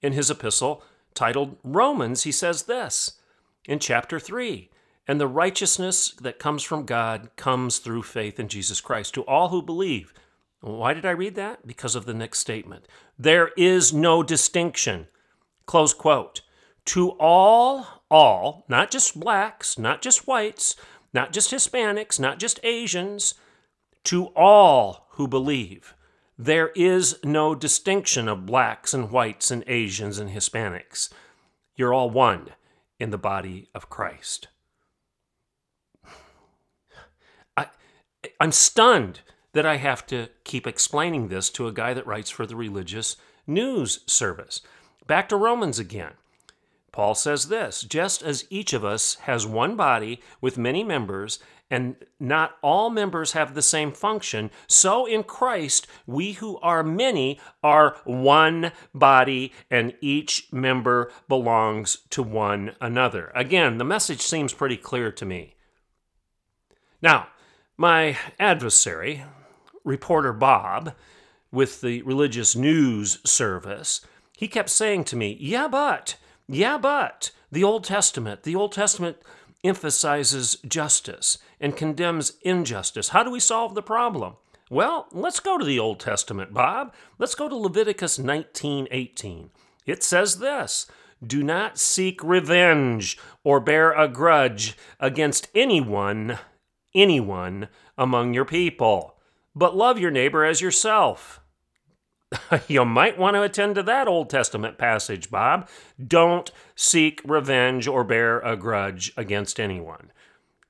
In 0.00 0.14
his 0.14 0.30
epistle 0.30 0.82
titled 1.12 1.58
Romans, 1.62 2.22
he 2.22 2.32
says 2.32 2.62
this 2.62 3.18
in 3.66 3.78
chapter 3.78 4.18
3 4.18 4.70
And 5.06 5.20
the 5.20 5.28
righteousness 5.28 6.12
that 6.12 6.38
comes 6.38 6.62
from 6.62 6.86
God 6.86 7.28
comes 7.36 7.76
through 7.76 8.04
faith 8.04 8.40
in 8.40 8.48
Jesus 8.48 8.80
Christ 8.80 9.12
to 9.12 9.22
all 9.24 9.50
who 9.50 9.60
believe. 9.60 10.14
Why 10.62 10.94
did 10.94 11.04
I 11.04 11.10
read 11.10 11.34
that? 11.34 11.66
Because 11.66 11.94
of 11.94 12.06
the 12.06 12.14
next 12.14 12.38
statement. 12.38 12.86
There 13.18 13.50
is 13.58 13.92
no 13.92 14.22
distinction. 14.22 15.08
Close 15.66 15.92
quote 15.92 16.40
to 16.86 17.10
all, 17.12 18.04
all, 18.10 18.64
not 18.68 18.90
just 18.90 19.18
blacks, 19.18 19.78
not 19.78 20.02
just 20.02 20.26
whites, 20.26 20.76
not 21.12 21.32
just 21.32 21.50
Hispanics, 21.50 22.18
not 22.18 22.38
just 22.38 22.60
Asians, 22.62 23.34
to 24.04 24.26
all 24.28 25.06
who 25.10 25.28
believe. 25.28 25.94
There 26.38 26.68
is 26.74 27.18
no 27.22 27.54
distinction 27.54 28.26
of 28.26 28.46
blacks 28.46 28.92
and 28.94 29.10
whites 29.10 29.50
and 29.50 29.62
Asians 29.66 30.18
and 30.18 30.30
Hispanics. 30.30 31.10
You're 31.76 31.94
all 31.94 32.10
one 32.10 32.48
in 32.98 33.10
the 33.10 33.18
body 33.18 33.68
of 33.74 33.90
Christ. 33.90 34.48
I, 37.56 37.66
I'm 38.40 38.52
stunned 38.52 39.20
that 39.52 39.66
I 39.66 39.76
have 39.76 40.06
to 40.06 40.28
keep 40.44 40.66
explaining 40.66 41.28
this 41.28 41.50
to 41.50 41.66
a 41.66 41.72
guy 41.72 41.94
that 41.94 42.06
writes 42.06 42.30
for 42.30 42.46
the 42.46 42.56
religious 42.56 43.16
news 43.46 44.00
service. 44.06 44.62
Back 45.06 45.28
to 45.28 45.36
Romans 45.36 45.78
again. 45.78 46.12
Paul 46.92 47.14
says 47.14 47.48
this 47.48 47.82
just 47.82 48.22
as 48.22 48.46
each 48.50 48.72
of 48.72 48.84
us 48.84 49.14
has 49.22 49.46
one 49.46 49.76
body 49.76 50.20
with 50.40 50.58
many 50.58 50.84
members, 50.84 51.38
and 51.70 51.96
not 52.20 52.56
all 52.60 52.90
members 52.90 53.32
have 53.32 53.54
the 53.54 53.62
same 53.62 53.92
function, 53.92 54.50
so 54.66 55.06
in 55.06 55.22
Christ, 55.22 55.86
we 56.06 56.32
who 56.32 56.58
are 56.58 56.82
many 56.82 57.40
are 57.62 57.96
one 58.04 58.72
body, 58.94 59.52
and 59.70 59.94
each 60.02 60.52
member 60.52 61.10
belongs 61.28 61.98
to 62.10 62.22
one 62.22 62.76
another. 62.78 63.32
Again, 63.34 63.78
the 63.78 63.84
message 63.84 64.20
seems 64.20 64.52
pretty 64.52 64.76
clear 64.76 65.10
to 65.12 65.24
me. 65.24 65.54
Now, 67.00 67.28
my 67.78 68.18
adversary, 68.38 69.24
reporter 69.82 70.34
Bob, 70.34 70.94
with 71.50 71.80
the 71.80 72.02
religious 72.02 72.54
news 72.54 73.18
service, 73.24 74.02
he 74.36 74.46
kept 74.46 74.68
saying 74.68 75.04
to 75.04 75.16
me, 75.16 75.36
Yeah, 75.40 75.68
but 75.68 76.16
yeah, 76.52 76.78
but 76.78 77.30
the 77.50 77.64
Old 77.64 77.84
Testament, 77.84 78.44
the 78.44 78.54
Old 78.54 78.72
Testament 78.72 79.16
emphasizes 79.64 80.56
justice 80.66 81.38
and 81.60 81.76
condemns 81.76 82.34
injustice. 82.42 83.10
How 83.10 83.22
do 83.22 83.30
we 83.30 83.40
solve 83.40 83.74
the 83.74 83.82
problem? 83.82 84.34
Well, 84.70 85.06
let's 85.12 85.40
go 85.40 85.58
to 85.58 85.64
the 85.64 85.78
Old 85.78 86.00
Testament, 86.00 86.54
Bob. 86.54 86.94
Let's 87.18 87.34
go 87.34 87.48
to 87.48 87.54
Leviticus 87.54 88.18
19:18. 88.18 89.50
It 89.84 90.02
says 90.02 90.38
this: 90.38 90.86
"Do 91.22 91.42
not 91.42 91.78
seek 91.78 92.24
revenge 92.24 93.18
or 93.44 93.60
bear 93.60 93.92
a 93.92 94.08
grudge 94.08 94.76
against 94.98 95.48
anyone, 95.54 96.38
anyone 96.94 97.68
among 97.98 98.32
your 98.32 98.46
people, 98.46 99.18
but 99.54 99.76
love 99.76 99.98
your 99.98 100.10
neighbor 100.10 100.42
as 100.42 100.62
yourself." 100.62 101.41
you 102.68 102.84
might 102.84 103.18
want 103.18 103.34
to 103.34 103.42
attend 103.42 103.74
to 103.76 103.82
that 103.84 104.08
Old 104.08 104.30
Testament 104.30 104.78
passage, 104.78 105.30
Bob. 105.30 105.68
Don't 106.04 106.50
seek 106.74 107.20
revenge 107.24 107.86
or 107.86 108.04
bear 108.04 108.40
a 108.40 108.56
grudge 108.56 109.12
against 109.16 109.60
anyone. 109.60 110.12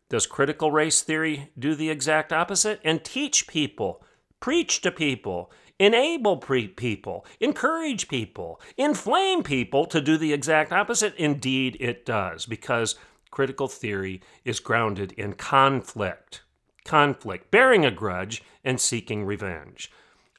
Does 0.09 0.27
critical 0.27 0.71
race 0.71 1.01
theory 1.01 1.51
do 1.59 1.75
the 1.75 1.91
exact 1.91 2.33
opposite? 2.33 2.81
And 2.85 3.03
teach 3.03 3.47
people, 3.47 4.05
preach 4.41 4.83
to 4.83 4.91
people, 4.91 5.51
enable 5.79 6.37
pre- 6.37 6.69
people, 6.69 7.25
encourage 7.41 8.09
people, 8.09 8.61
inflame 8.77 9.43
people 9.43 9.87
to 9.87 10.01
do 10.01 10.19
the 10.19 10.33
exact 10.33 10.73
opposite? 10.73 11.15
Indeed, 11.17 11.77
it 11.81 12.05
does, 12.05 12.45
because 12.47 12.97
critical 13.31 13.69
theory 13.69 14.21
is 14.45 14.61
grounded 14.61 15.13
in 15.13 15.33
conflict. 15.33 16.43
conflict, 16.85 17.51
bearing 17.51 17.85
a 17.85 17.91
grudge, 17.91 18.43
and 18.65 18.81
seeking 18.81 19.25
revenge. 19.25 19.91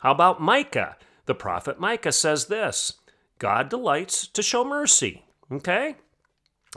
How 0.01 0.11
about 0.11 0.41
Micah? 0.41 0.97
The 1.25 1.35
prophet 1.35 1.79
Micah 1.79 2.11
says 2.11 2.45
this 2.45 2.93
God 3.39 3.69
delights 3.69 4.27
to 4.27 4.41
show 4.41 4.63
mercy. 4.63 5.25
Okay? 5.51 5.95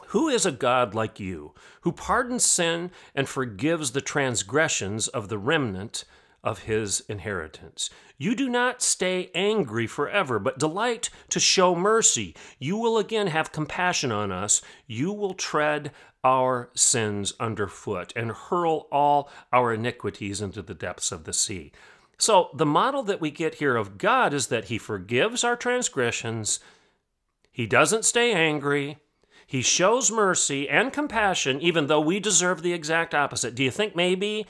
Who 0.08 0.28
is 0.28 0.44
a 0.44 0.52
God 0.52 0.94
like 0.94 1.18
you, 1.18 1.54
who 1.82 1.92
pardons 1.92 2.44
sin 2.44 2.90
and 3.14 3.28
forgives 3.28 3.92
the 3.92 4.02
transgressions 4.02 5.08
of 5.08 5.28
the 5.28 5.38
remnant 5.38 6.04
of 6.44 6.64
his 6.64 7.00
inheritance? 7.08 7.88
You 8.18 8.34
do 8.34 8.48
not 8.48 8.82
stay 8.82 9.30
angry 9.34 9.86
forever, 9.86 10.38
but 10.38 10.58
delight 10.58 11.08
to 11.30 11.40
show 11.40 11.74
mercy. 11.74 12.34
You 12.58 12.76
will 12.76 12.98
again 12.98 13.28
have 13.28 13.52
compassion 13.52 14.12
on 14.12 14.32
us. 14.32 14.60
You 14.86 15.12
will 15.12 15.34
tread 15.34 15.92
our 16.22 16.70
sins 16.74 17.34
underfoot 17.38 18.12
and 18.16 18.32
hurl 18.32 18.88
all 18.90 19.30
our 19.52 19.72
iniquities 19.72 20.40
into 20.40 20.60
the 20.60 20.74
depths 20.74 21.12
of 21.12 21.24
the 21.24 21.32
sea. 21.32 21.72
So, 22.18 22.48
the 22.54 22.66
model 22.66 23.02
that 23.04 23.20
we 23.20 23.30
get 23.30 23.56
here 23.56 23.76
of 23.76 23.98
God 23.98 24.32
is 24.32 24.46
that 24.46 24.66
He 24.66 24.78
forgives 24.78 25.44
our 25.44 25.56
transgressions, 25.56 26.60
He 27.50 27.66
doesn't 27.66 28.04
stay 28.04 28.32
angry, 28.32 28.98
He 29.46 29.60
shows 29.62 30.10
mercy 30.10 30.68
and 30.68 30.92
compassion, 30.92 31.60
even 31.60 31.86
though 31.86 32.00
we 32.00 32.18
deserve 32.18 32.62
the 32.62 32.72
exact 32.72 33.14
opposite. 33.14 33.54
Do 33.54 33.62
you 33.62 33.70
think 33.70 33.94
maybe 33.94 34.46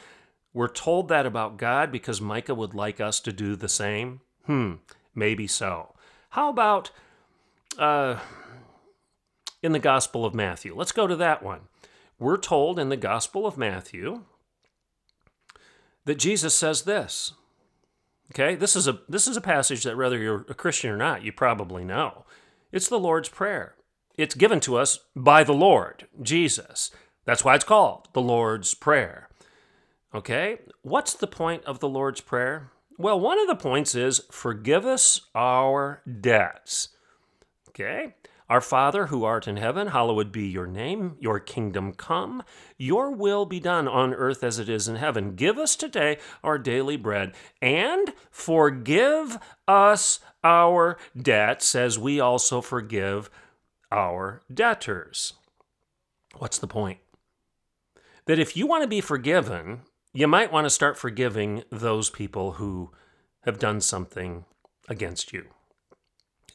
we're 0.54 0.68
told 0.68 1.08
that 1.08 1.26
about 1.26 1.56
God 1.58 1.90
because 1.90 2.20
Micah 2.20 2.54
would 2.54 2.72
like 2.72 3.00
us 3.00 3.20
to 3.20 3.32
do 3.32 3.56
the 3.56 3.68
same? 3.68 4.20
Hmm, 4.46 4.74
maybe 5.14 5.46
so. 5.46 5.94
How 6.30 6.48
about 6.48 6.90
uh, 7.78 8.20
in 9.62 9.72
the 9.72 9.78
Gospel 9.78 10.24
of 10.24 10.34
Matthew? 10.34 10.74
Let's 10.74 10.92
go 10.92 11.06
to 11.06 11.16
that 11.16 11.42
one. 11.42 11.62
We're 12.18 12.38
told 12.38 12.78
in 12.78 12.88
the 12.88 12.96
Gospel 12.96 13.46
of 13.46 13.58
Matthew 13.58 14.22
that 16.06 16.14
Jesus 16.14 16.54
says 16.54 16.82
this. 16.82 17.34
Okay, 18.32 18.54
this 18.54 18.74
is 18.74 18.88
a 18.88 19.00
this 19.08 19.28
is 19.28 19.36
a 19.36 19.40
passage 19.40 19.84
that 19.84 19.96
whether 19.96 20.18
you're 20.18 20.44
a 20.48 20.54
Christian 20.54 20.90
or 20.90 20.96
not, 20.96 21.22
you 21.22 21.32
probably 21.32 21.84
know. 21.84 22.24
It's 22.72 22.88
the 22.88 22.98
Lord's 22.98 23.28
Prayer. 23.28 23.76
It's 24.16 24.34
given 24.34 24.60
to 24.60 24.76
us 24.76 24.98
by 25.14 25.44
the 25.44 25.52
Lord, 25.52 26.06
Jesus. 26.20 26.90
That's 27.24 27.44
why 27.44 27.54
it's 27.54 27.64
called 27.64 28.08
the 28.12 28.20
Lord's 28.20 28.74
Prayer. 28.74 29.28
Okay, 30.14 30.58
what's 30.82 31.14
the 31.14 31.26
point 31.26 31.64
of 31.64 31.80
the 31.80 31.88
Lord's 31.88 32.20
Prayer? 32.20 32.70
Well, 32.98 33.20
one 33.20 33.38
of 33.38 33.46
the 33.46 33.56
points 33.56 33.94
is 33.94 34.22
forgive 34.30 34.86
us 34.86 35.20
our 35.34 36.02
debts. 36.20 36.88
Okay, 37.68 38.14
our 38.48 38.60
Father 38.60 39.06
who 39.06 39.24
art 39.24 39.48
in 39.48 39.56
heaven, 39.56 39.88
hallowed 39.88 40.30
be 40.30 40.46
your 40.46 40.66
name, 40.66 41.16
your 41.20 41.40
kingdom 41.40 41.92
come, 41.92 42.42
your 42.78 43.10
will 43.10 43.44
be 43.44 43.58
done 43.58 43.88
on 43.88 44.14
earth 44.14 44.44
as 44.44 44.58
it 44.58 44.68
is 44.68 44.86
in 44.86 44.96
heaven. 44.96 45.34
Give 45.34 45.58
us 45.58 45.74
today 45.74 46.18
our 46.44 46.58
daily 46.58 46.96
bread, 46.96 47.34
and 47.60 48.12
forgive 48.30 49.38
us 49.66 50.20
our 50.44 50.96
debts 51.20 51.74
as 51.74 51.98
we 51.98 52.20
also 52.20 52.60
forgive 52.60 53.28
our 53.90 54.42
debtors. 54.52 55.32
What's 56.36 56.58
the 56.58 56.68
point? 56.68 56.98
That 58.26 58.38
if 58.38 58.56
you 58.56 58.66
want 58.66 58.82
to 58.82 58.88
be 58.88 59.00
forgiven, 59.00 59.80
you 60.12 60.28
might 60.28 60.52
want 60.52 60.66
to 60.66 60.70
start 60.70 60.96
forgiving 60.96 61.64
those 61.70 62.10
people 62.10 62.52
who 62.52 62.90
have 63.42 63.58
done 63.58 63.80
something 63.80 64.44
against 64.88 65.32
you. 65.32 65.46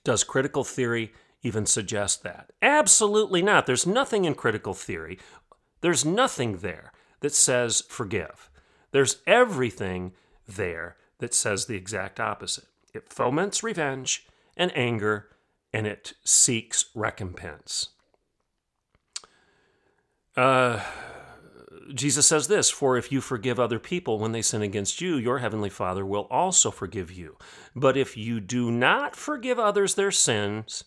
Does 0.04 0.24
critical 0.24 0.64
theory 0.64 1.12
even 1.44 1.66
suggest 1.66 2.24
that. 2.24 2.52
Absolutely 2.62 3.42
not. 3.42 3.66
There's 3.66 3.88
nothing 3.88 4.26
in 4.26 4.36
critical 4.36 4.74
theory, 4.74 5.20
there's 5.82 6.06
nothing 6.06 6.58
there 6.58 6.92
that 7.22 7.34
says 7.34 7.84
forgive. 7.88 8.50
There's 8.92 9.18
everything 9.26 10.14
there 10.48 10.98
that 11.20 11.34
says 11.34 11.66
the 11.66 11.76
exact 11.76 12.20
opposite. 12.20 12.66
It 12.94 13.12
foments 13.12 13.64
revenge 13.64 14.28
and 14.58 14.76
anger, 14.76 15.30
and 15.72 15.88
it 15.88 16.14
seeks 16.24 16.86
recompense. 16.94 17.90
Uh, 20.36 20.82
Jesus 21.94 22.28
says 22.28 22.48
this 22.48 22.70
For 22.70 22.98
if 22.98 23.12
you 23.12 23.22
forgive 23.22 23.60
other 23.60 23.80
people 23.80 24.20
when 24.20 24.32
they 24.32 24.42
sin 24.42 24.62
against 24.62 25.02
you, 25.02 25.16
your 25.16 25.40
heavenly 25.40 25.70
Father 25.70 26.06
will 26.06 26.28
also 26.30 26.72
forgive 26.72 27.12
you. 27.12 27.38
But 27.76 27.98
if 27.98 28.18
you 28.18 28.40
do 28.40 28.72
not 28.72 29.16
forgive 29.16 29.60
others 29.60 29.96
their 29.96 30.12
sins, 30.12 30.84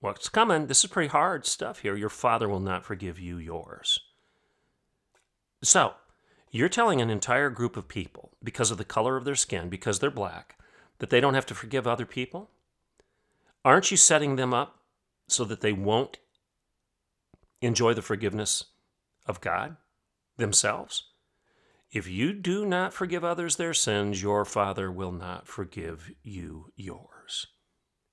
What's 0.00 0.28
coming? 0.28 0.66
This 0.66 0.84
is 0.84 0.90
pretty 0.90 1.08
hard 1.08 1.46
stuff 1.46 1.80
here. 1.80 1.96
Your 1.96 2.10
father 2.10 2.48
will 2.48 2.60
not 2.60 2.84
forgive 2.84 3.18
you 3.18 3.38
yours. 3.38 3.98
So, 5.62 5.94
you're 6.50 6.68
telling 6.68 7.00
an 7.00 7.10
entire 7.10 7.50
group 7.50 7.76
of 7.76 7.88
people, 7.88 8.32
because 8.42 8.70
of 8.70 8.78
the 8.78 8.84
color 8.84 9.16
of 9.16 9.24
their 9.24 9.34
skin, 9.34 9.68
because 9.68 9.98
they're 9.98 10.10
black, 10.10 10.58
that 10.98 11.10
they 11.10 11.20
don't 11.20 11.34
have 11.34 11.46
to 11.46 11.54
forgive 11.54 11.86
other 11.86 12.06
people? 12.06 12.50
Aren't 13.64 13.90
you 13.90 13.96
setting 13.96 14.36
them 14.36 14.54
up 14.54 14.80
so 15.28 15.44
that 15.44 15.60
they 15.60 15.72
won't 15.72 16.18
enjoy 17.60 17.94
the 17.94 18.02
forgiveness 18.02 18.64
of 19.26 19.40
God 19.40 19.76
themselves? 20.36 21.04
If 21.90 22.06
you 22.06 22.32
do 22.32 22.66
not 22.66 22.92
forgive 22.92 23.24
others 23.24 23.56
their 23.56 23.74
sins, 23.74 24.22
your 24.22 24.44
Father 24.44 24.92
will 24.92 25.12
not 25.12 25.46
forgive 25.46 26.12
you 26.22 26.72
yours. 26.76 27.46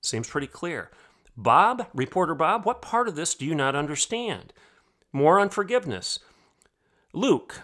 Seems 0.02 0.28
pretty 0.28 0.46
clear. 0.46 0.90
Bob, 1.36 1.88
reporter 1.94 2.34
Bob, 2.34 2.64
what 2.64 2.82
part 2.82 3.08
of 3.08 3.16
this 3.16 3.34
do 3.34 3.44
you 3.44 3.54
not 3.54 3.74
understand? 3.74 4.52
More 5.12 5.38
on 5.38 5.48
forgiveness. 5.48 6.18
Luke, 7.12 7.62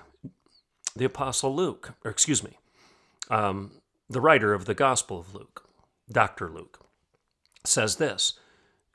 the 0.94 1.04
Apostle 1.04 1.54
Luke, 1.54 1.94
or 2.04 2.10
excuse 2.10 2.42
me, 2.42 2.58
um, 3.30 3.72
the 4.08 4.20
writer 4.20 4.52
of 4.54 4.64
the 4.64 4.74
Gospel 4.74 5.20
of 5.20 5.34
Luke, 5.34 5.68
Dr. 6.10 6.50
Luke, 6.50 6.80
says 7.64 7.96
this 7.96 8.38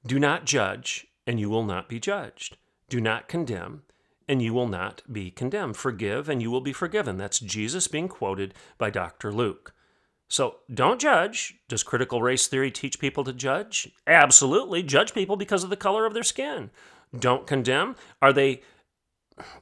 Do 0.06 0.20
not 0.20 0.46
judge, 0.46 1.08
and 1.28 1.40
you 1.40 1.50
will 1.50 1.64
not 1.64 1.88
be 1.88 2.00
judged. 2.00 2.58
Do 2.90 3.00
not 3.00 3.28
condemn, 3.28 3.84
and 4.28 4.42
you 4.42 4.54
will 4.54 4.68
not 4.68 5.02
be 5.12 5.32
condemned. 5.32 5.78
Forgive, 5.78 6.30
and 6.30 6.42
you 6.42 6.52
will 6.52 6.62
be 6.62 6.74
forgiven. 6.74 7.18
That's 7.18 7.40
Jesus 7.40 7.88
being 7.88 8.08
quoted 8.08 8.54
by 8.78 8.90
Dr. 8.90 9.32
Luke. 9.32 9.74
So 10.28 10.58
don't 10.74 11.00
judge. 11.00 11.56
Does 11.68 11.84
critical 11.84 12.22
race 12.22 12.48
theory 12.48 12.72
teach 12.72 13.00
people 13.00 13.24
to 13.24 13.34
judge? 13.34 13.92
Absolutely. 14.08 14.84
Judge 14.84 15.14
people 15.14 15.36
because 15.36 15.64
of 15.64 15.70
the 15.70 15.76
color 15.76 16.06
of 16.06 16.14
their 16.14 16.24
skin. 16.24 16.72
Don't 17.18 17.48
condemn. 17.48 17.96
Are 18.22 18.34
they 18.34 18.62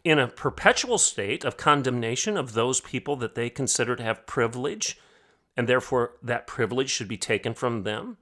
in 0.03 0.19
a 0.19 0.27
perpetual 0.27 0.97
state 0.97 1.43
of 1.43 1.57
condemnation 1.57 2.37
of 2.37 2.53
those 2.53 2.79
people 2.79 3.15
that 3.17 3.35
they 3.35 3.49
consider 3.49 3.95
to 3.95 4.03
have 4.03 4.25
privilege, 4.25 4.99
and 5.57 5.67
therefore 5.67 6.13
that 6.21 6.47
privilege 6.47 6.89
should 6.89 7.07
be 7.07 7.17
taken 7.17 7.53
from 7.53 7.83
them? 7.83 8.17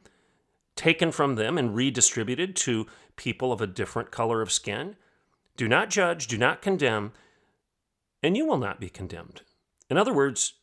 Taken 0.76 1.12
from 1.12 1.36
them 1.36 1.58
and 1.58 1.76
redistributed 1.76 2.56
to 2.58 2.88
people 3.18 3.52
of 3.52 3.62
a 3.62 3.68
different 3.68 4.12
color 4.12 4.42
of 4.42 4.52
skin? 4.52 4.96
Do 5.58 5.68
not 5.68 5.90
judge, 5.90 6.28
do 6.28 6.38
not 6.38 6.62
condemn, 6.62 7.12
and 8.24 8.36
you 8.36 8.48
will 8.48 8.58
not 8.58 8.80
be 8.80 8.90
condemned. 8.90 9.42
In 9.90 9.98
other 9.98 10.14
words, 10.14 10.54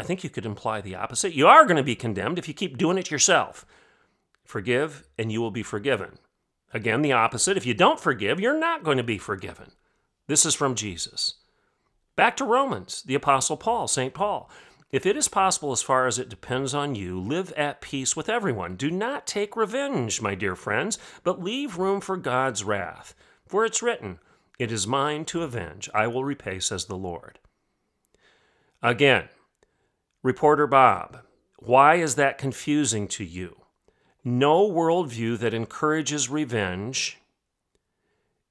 I 0.00 0.02
think 0.02 0.24
you 0.24 0.30
could 0.30 0.46
imply 0.46 0.80
the 0.80 0.94
opposite. 0.94 1.34
You 1.34 1.46
are 1.46 1.66
going 1.66 1.76
to 1.76 1.82
be 1.82 1.94
condemned 1.94 2.38
if 2.38 2.48
you 2.48 2.54
keep 2.54 2.78
doing 2.78 2.96
it 2.96 3.10
yourself. 3.10 3.66
Forgive, 4.46 5.04
and 5.18 5.30
you 5.30 5.42
will 5.42 5.50
be 5.50 5.62
forgiven. 5.62 6.18
Again, 6.72 7.02
the 7.02 7.12
opposite. 7.12 7.58
If 7.58 7.66
you 7.66 7.74
don't 7.74 8.00
forgive, 8.00 8.40
you're 8.40 8.58
not 8.58 8.82
going 8.82 8.96
to 8.96 9.02
be 9.02 9.18
forgiven. 9.18 9.72
This 10.26 10.46
is 10.46 10.54
from 10.54 10.74
Jesus. 10.74 11.34
Back 12.16 12.34
to 12.38 12.46
Romans, 12.46 13.02
the 13.02 13.14
Apostle 13.14 13.58
Paul, 13.58 13.88
St. 13.88 14.14
Paul. 14.14 14.50
If 14.90 15.04
it 15.04 15.18
is 15.18 15.28
possible, 15.28 15.70
as 15.70 15.82
far 15.82 16.06
as 16.06 16.18
it 16.18 16.30
depends 16.30 16.72
on 16.72 16.94
you, 16.94 17.20
live 17.20 17.52
at 17.52 17.82
peace 17.82 18.16
with 18.16 18.30
everyone. 18.30 18.76
Do 18.76 18.90
not 18.90 19.26
take 19.26 19.54
revenge, 19.54 20.22
my 20.22 20.34
dear 20.34 20.56
friends, 20.56 20.98
but 21.24 21.42
leave 21.42 21.76
room 21.76 22.00
for 22.00 22.16
God's 22.16 22.64
wrath. 22.64 23.14
For 23.46 23.66
it's 23.66 23.82
written, 23.82 24.18
It 24.58 24.72
is 24.72 24.86
mine 24.86 25.26
to 25.26 25.42
avenge. 25.42 25.90
I 25.92 26.06
will 26.06 26.24
repay, 26.24 26.58
says 26.58 26.86
the 26.86 26.96
Lord. 26.96 27.38
Again, 28.82 29.28
Reporter 30.22 30.66
Bob, 30.66 31.22
why 31.58 31.94
is 31.94 32.16
that 32.16 32.36
confusing 32.36 33.08
to 33.08 33.24
you? 33.24 33.56
No 34.22 34.68
worldview 34.70 35.38
that 35.38 35.54
encourages 35.54 36.28
revenge 36.28 37.18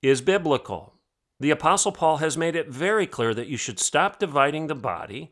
is 0.01 0.21
biblical. 0.21 0.93
The 1.39 1.51
Apostle 1.51 1.91
Paul 1.91 2.17
has 2.17 2.35
made 2.35 2.55
it 2.55 2.69
very 2.69 3.05
clear 3.05 3.35
that 3.35 3.47
you 3.47 3.57
should 3.57 3.79
stop 3.79 4.17
dividing 4.17 4.65
the 4.65 4.75
body, 4.75 5.31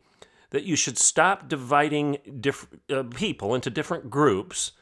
that 0.52 0.64
you 0.64 0.76
should 0.76 1.00
stop 1.00 1.48
dividing 1.48 2.20
diff- 2.40 2.68
uh, 2.90 3.04
people 3.16 3.56
into 3.56 3.72
different 3.72 4.10
groups 4.10 4.74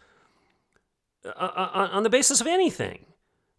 uh, 1.25 1.29
uh, 1.29 1.69
uh 1.73 1.89
on 1.91 2.03
the 2.03 2.09
basis 2.09 2.41
of 2.41 2.47
anything, 2.47 3.05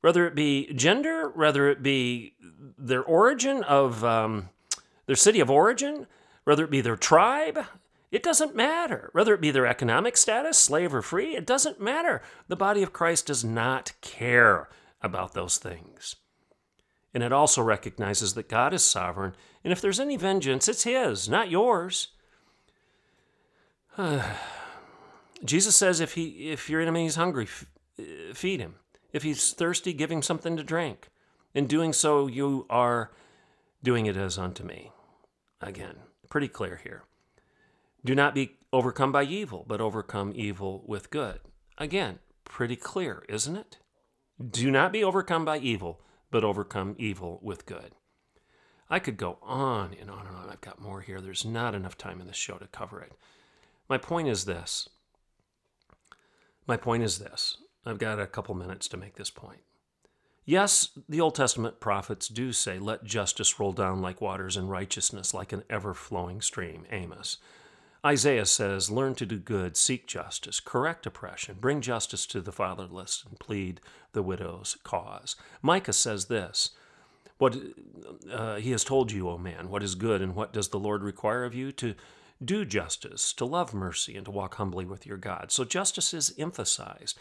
whether 0.02 0.26
it 0.26 0.34
be 0.34 0.72
gender, 0.74 1.30
whether 1.30 1.68
it 1.70 1.82
be 1.82 2.34
their 2.78 3.02
origin 3.02 3.64
of 3.64 4.04
um, 4.04 4.50
their 5.06 5.16
city 5.16 5.40
of 5.40 5.50
origin, 5.50 6.06
whether 6.44 6.62
it 6.62 6.70
be 6.70 6.82
their 6.82 6.96
tribe. 6.96 7.64
It 8.10 8.22
doesn't 8.22 8.54
matter. 8.54 9.10
Whether 9.12 9.34
it 9.34 9.40
be 9.40 9.50
their 9.50 9.66
economic 9.66 10.16
status, 10.16 10.58
slave 10.58 10.94
or 10.94 11.02
free, 11.02 11.36
it 11.36 11.46
doesn't 11.46 11.80
matter. 11.80 12.22
The 12.48 12.56
body 12.56 12.82
of 12.82 12.92
Christ 12.92 13.26
does 13.26 13.44
not 13.44 13.92
care 14.00 14.68
about 15.02 15.34
those 15.34 15.58
things. 15.58 16.16
And 17.12 17.22
it 17.22 17.32
also 17.32 17.62
recognizes 17.62 18.34
that 18.34 18.48
God 18.48 18.74
is 18.74 18.84
sovereign, 18.84 19.34
and 19.64 19.72
if 19.72 19.80
there's 19.80 20.00
any 20.00 20.16
vengeance, 20.16 20.68
it's 20.68 20.84
His, 20.84 21.28
not 21.28 21.50
yours. 21.50 22.08
Jesus 25.44 25.76
says 25.76 26.00
if, 26.00 26.14
he, 26.14 26.50
if 26.50 26.68
your 26.68 26.80
enemy 26.80 27.06
is 27.06 27.16
hungry, 27.16 27.44
f- 27.44 27.66
uh, 27.98 28.34
feed 28.34 28.60
him. 28.60 28.76
If 29.12 29.22
he's 29.22 29.52
thirsty, 29.52 29.92
give 29.92 30.10
him 30.10 30.22
something 30.22 30.56
to 30.56 30.62
drink. 30.62 31.08
In 31.54 31.66
doing 31.66 31.92
so, 31.92 32.26
you 32.26 32.66
are 32.68 33.10
doing 33.82 34.06
it 34.06 34.16
as 34.16 34.38
unto 34.38 34.64
me. 34.64 34.92
Again, 35.60 35.96
pretty 36.28 36.48
clear 36.48 36.80
here. 36.82 37.04
Do 38.06 38.14
not 38.14 38.36
be 38.36 38.54
overcome 38.72 39.10
by 39.10 39.24
evil, 39.24 39.64
but 39.66 39.80
overcome 39.80 40.32
evil 40.36 40.84
with 40.86 41.10
good. 41.10 41.40
Again, 41.76 42.20
pretty 42.44 42.76
clear, 42.76 43.24
isn't 43.28 43.56
it? 43.56 43.78
Do 44.48 44.70
not 44.70 44.92
be 44.92 45.02
overcome 45.02 45.44
by 45.44 45.58
evil, 45.58 46.00
but 46.30 46.44
overcome 46.44 46.94
evil 46.98 47.40
with 47.42 47.66
good. 47.66 47.96
I 48.88 49.00
could 49.00 49.16
go 49.16 49.38
on 49.42 49.92
and 50.00 50.08
on 50.08 50.24
and 50.28 50.36
on. 50.36 50.48
I've 50.48 50.60
got 50.60 50.80
more 50.80 51.00
here. 51.00 51.20
There's 51.20 51.44
not 51.44 51.74
enough 51.74 51.98
time 51.98 52.20
in 52.20 52.28
this 52.28 52.36
show 52.36 52.58
to 52.58 52.68
cover 52.68 53.00
it. 53.00 53.10
My 53.88 53.98
point 53.98 54.28
is 54.28 54.44
this. 54.44 54.88
My 56.68 56.76
point 56.76 57.02
is 57.02 57.18
this. 57.18 57.56
I've 57.84 57.98
got 57.98 58.20
a 58.20 58.28
couple 58.28 58.54
minutes 58.54 58.86
to 58.88 58.96
make 58.96 59.16
this 59.16 59.30
point. 59.30 59.62
Yes, 60.44 60.90
the 61.08 61.20
Old 61.20 61.34
Testament 61.34 61.80
prophets 61.80 62.28
do 62.28 62.52
say, 62.52 62.78
Let 62.78 63.02
justice 63.02 63.58
roll 63.58 63.72
down 63.72 64.00
like 64.00 64.20
waters 64.20 64.56
and 64.56 64.70
righteousness 64.70 65.34
like 65.34 65.52
an 65.52 65.64
ever 65.68 65.92
flowing 65.92 66.40
stream. 66.40 66.84
Amos. 66.92 67.38
Isaiah 68.06 68.46
says, 68.46 68.88
Learn 68.88 69.16
to 69.16 69.26
do 69.26 69.38
good, 69.38 69.76
seek 69.76 70.06
justice, 70.06 70.60
correct 70.60 71.06
oppression, 71.06 71.56
bring 71.60 71.80
justice 71.80 72.24
to 72.26 72.40
the 72.40 72.52
fatherless, 72.52 73.24
and 73.28 73.38
plead 73.40 73.80
the 74.12 74.22
widow's 74.22 74.76
cause. 74.84 75.34
Micah 75.60 75.92
says 75.92 76.26
this 76.26 76.70
what 77.38 77.56
uh, 78.30 78.56
he 78.56 78.70
has 78.70 78.84
told 78.84 79.12
you, 79.12 79.28
O 79.28 79.36
man, 79.36 79.68
what 79.68 79.82
is 79.82 79.94
good, 79.94 80.22
and 80.22 80.34
what 80.34 80.52
does 80.52 80.68
the 80.68 80.78
Lord 80.78 81.02
require 81.02 81.44
of 81.44 81.54
you? 81.54 81.70
To 81.72 81.94
do 82.42 82.64
justice, 82.64 83.32
to 83.34 83.44
love 83.44 83.74
mercy, 83.74 84.16
and 84.16 84.24
to 84.24 84.30
walk 84.30 84.54
humbly 84.54 84.84
with 84.84 85.06
your 85.06 85.18
God. 85.18 85.50
So 85.50 85.64
justice 85.64 86.14
is 86.14 86.34
emphasized. 86.38 87.18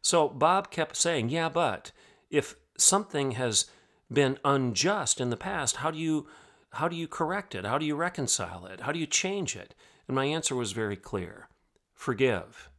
So 0.00 0.28
Bob 0.28 0.70
kept 0.70 0.96
saying, 0.96 1.30
Yeah, 1.30 1.48
but 1.48 1.92
if 2.30 2.54
something 2.78 3.32
has 3.32 3.66
been 4.10 4.38
unjust 4.44 5.20
in 5.20 5.30
the 5.30 5.36
past, 5.36 5.76
how 5.76 5.90
do 5.90 5.98
you 5.98 6.26
how 6.72 6.86
do 6.86 6.96
you 6.96 7.08
correct 7.08 7.54
it? 7.54 7.64
How 7.64 7.78
do 7.78 7.86
you 7.86 7.96
reconcile 7.96 8.66
it? 8.66 8.82
How 8.82 8.92
do 8.92 8.98
you 8.98 9.06
change 9.06 9.56
it? 9.56 9.74
And 10.08 10.14
my 10.14 10.24
answer 10.24 10.56
was 10.56 10.72
very 10.72 10.96
clear. 10.96 11.48
Forgive. 11.94 12.70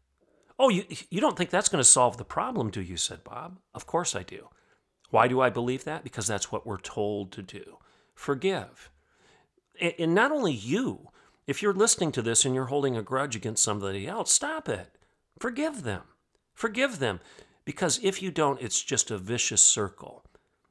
Oh, 0.58 0.70
you, 0.70 0.84
you 1.10 1.22
don't 1.22 1.38
think 1.38 1.52
that's 1.52 1.70
going 1.70 1.80
to 1.82 1.89
solve 1.89 2.18
the 2.18 2.26
problem, 2.26 2.70
do 2.70 2.82
you? 2.82 2.98
said 2.98 3.24
Bob. 3.24 3.60
Of 3.74 3.86
course 3.86 4.15
I 4.15 4.24
do. 4.24 4.50
Why 5.10 5.28
do 5.28 5.39
I 5.39 5.50
believe 5.50 5.86
that? 5.86 6.04
Because 6.04 6.28
that's 6.28 6.52
what 6.52 6.68
we're 6.68 6.80
told 6.80 7.32
to 7.32 7.42
do. 7.42 7.78
Forgive. 8.13 8.92
And 9.80 10.13
not 10.13 10.32
only 10.32 10.52
you, 10.52 11.10
if 11.48 11.62
you're 11.62 11.74
listening 11.74 12.12
to 12.12 12.22
this 12.22 12.44
and 12.44 12.54
you're 12.54 12.65
holding 12.65 12.98
a 12.98 13.02
grudge 13.02 13.36
against 13.36 13.63
somebody 13.63 14.08
else, 14.08 14.32
stop 14.32 14.68
it. 14.68 14.98
Forgive 15.39 15.84
them. 15.84 16.04
Forgive 16.54 17.00
them. 17.00 17.22
Because 17.63 18.00
if 18.04 18.22
you 18.22 18.30
don't, 18.30 18.62
it's 18.62 18.84
just 18.84 19.10
a 19.10 19.18
vicious 19.18 19.62
circle. 19.62 20.26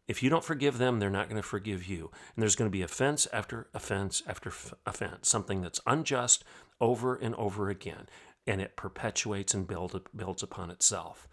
If 0.09 0.23
you 0.23 0.31
don't 0.31 0.45
forgive 0.45 0.79
them, 0.79 0.99
they're 0.99 1.11
not 1.11 1.29
going 1.29 1.41
to 1.41 1.47
forgive 1.47 1.87
you. 1.87 2.11
And 2.35 2.43
there's 2.43 2.57
going 2.57 2.69
to 2.69 2.77
be 2.77 2.83
offense 2.83 3.29
after 3.33 3.69
offense 3.75 4.23
after 4.27 4.51
f- 4.51 4.75
offense, 4.87 5.29
something 5.29 5.61
that's 5.61 5.81
unjust 5.87 6.45
over 6.81 7.15
and 7.15 7.35
over 7.37 7.69
again. 7.71 8.09
And 8.47 8.61
it 8.61 8.75
perpetuates 8.77 9.55
and 9.55 9.67
build, 9.67 10.01
builds 10.17 10.43
upon 10.43 10.71
itself. 10.71 11.29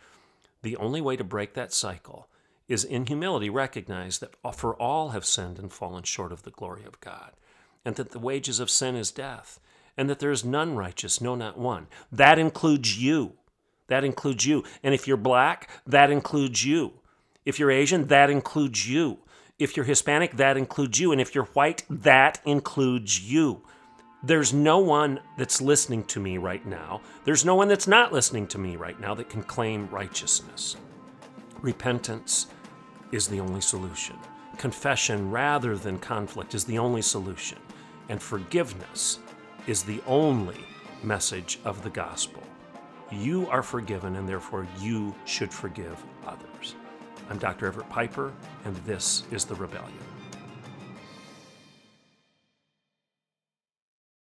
The 0.62 0.76
only 0.76 1.02
way 1.02 1.16
to 1.16 1.24
break 1.24 1.54
that 1.54 1.74
cycle 1.74 2.28
is 2.68 2.84
in 2.84 3.06
humility 3.06 3.50
recognize 3.50 4.20
that 4.20 4.36
for 4.54 4.76
all 4.76 5.10
have 5.10 5.26
sinned 5.26 5.58
and 5.58 5.72
fallen 5.72 6.04
short 6.04 6.32
of 6.32 6.44
the 6.44 6.52
glory 6.52 6.84
of 6.84 7.00
God 7.00 7.32
and 7.86 7.96
that 7.96 8.12
the 8.12 8.20
wages 8.20 8.60
of 8.60 8.70
sin 8.70 8.96
is 8.96 9.12
death, 9.12 9.60
and 9.96 10.10
that 10.10 10.20
there 10.20 10.32
is 10.32 10.44
none 10.44 10.76
righteous, 10.76 11.22
no, 11.22 11.36
not 11.36 11.58
one. 11.58 11.88
That 12.12 12.40
includes 12.40 13.00
you. 13.02 13.34
That 13.88 14.04
includes 14.04 14.46
you. 14.46 14.64
And 14.84 14.94
if 14.96 15.08
you're 15.08 15.16
black, 15.16 15.70
that 15.86 16.10
includes 16.10 16.66
you. 16.66 16.94
If 17.46 17.60
you're 17.60 17.72
Asian, 17.72 18.08
that 18.08 18.30
includes 18.30 18.90
you. 18.90 19.20
If 19.60 19.78
you're 19.78 19.86
Hispanic, 19.86 20.34
that 20.38 20.58
includes 20.58 21.00
you. 21.00 21.12
And 21.12 21.22
if 21.22 21.34
you're 21.34 21.46
white, 21.46 21.84
that 21.90 22.42
includes 22.46 23.22
you. 23.22 23.62
There's 24.24 24.54
no 24.54 24.80
one 24.80 25.20
that's 25.38 25.62
listening 25.62 26.04
to 26.06 26.20
me 26.20 26.38
right 26.38 26.66
now. 26.66 27.02
There's 27.24 27.46
no 27.46 27.56
one 27.56 27.68
that's 27.68 27.88
not 27.88 28.12
listening 28.12 28.48
to 28.48 28.58
me 28.58 28.76
right 28.76 29.00
now 29.00 29.14
that 29.14 29.30
can 29.30 29.44
claim 29.44 29.88
righteousness. 29.90 30.76
Repentance 31.62 32.48
is 33.12 33.28
the 33.28 33.40
only 33.40 33.62
solution. 33.62 34.18
Confession 34.58 35.30
rather 35.30 35.78
than 35.78 36.00
conflict 36.00 36.56
is 36.56 36.66
the 36.66 36.80
only 36.80 37.02
solution 37.02 37.60
and 38.10 38.22
forgiveness 38.22 39.20
is 39.68 39.84
the 39.84 40.02
only 40.06 40.60
message 41.04 41.60
of 41.66 41.84
the 41.84 41.90
gospel. 41.90 42.44
You 43.12 43.48
are 43.50 43.64
forgiven, 43.64 44.16
and 44.16 44.28
therefore 44.28 44.68
you 44.80 45.14
should 45.26 45.54
forgive 45.54 46.04
others. 46.26 46.76
I'm 47.30 47.40
Dr. 47.40 47.66
Everett 47.66 47.90
Piper, 47.90 48.32
and 48.66 48.76
this 48.86 49.24
is 49.32 49.46
The 49.46 49.56
Rebellion. 49.56 50.15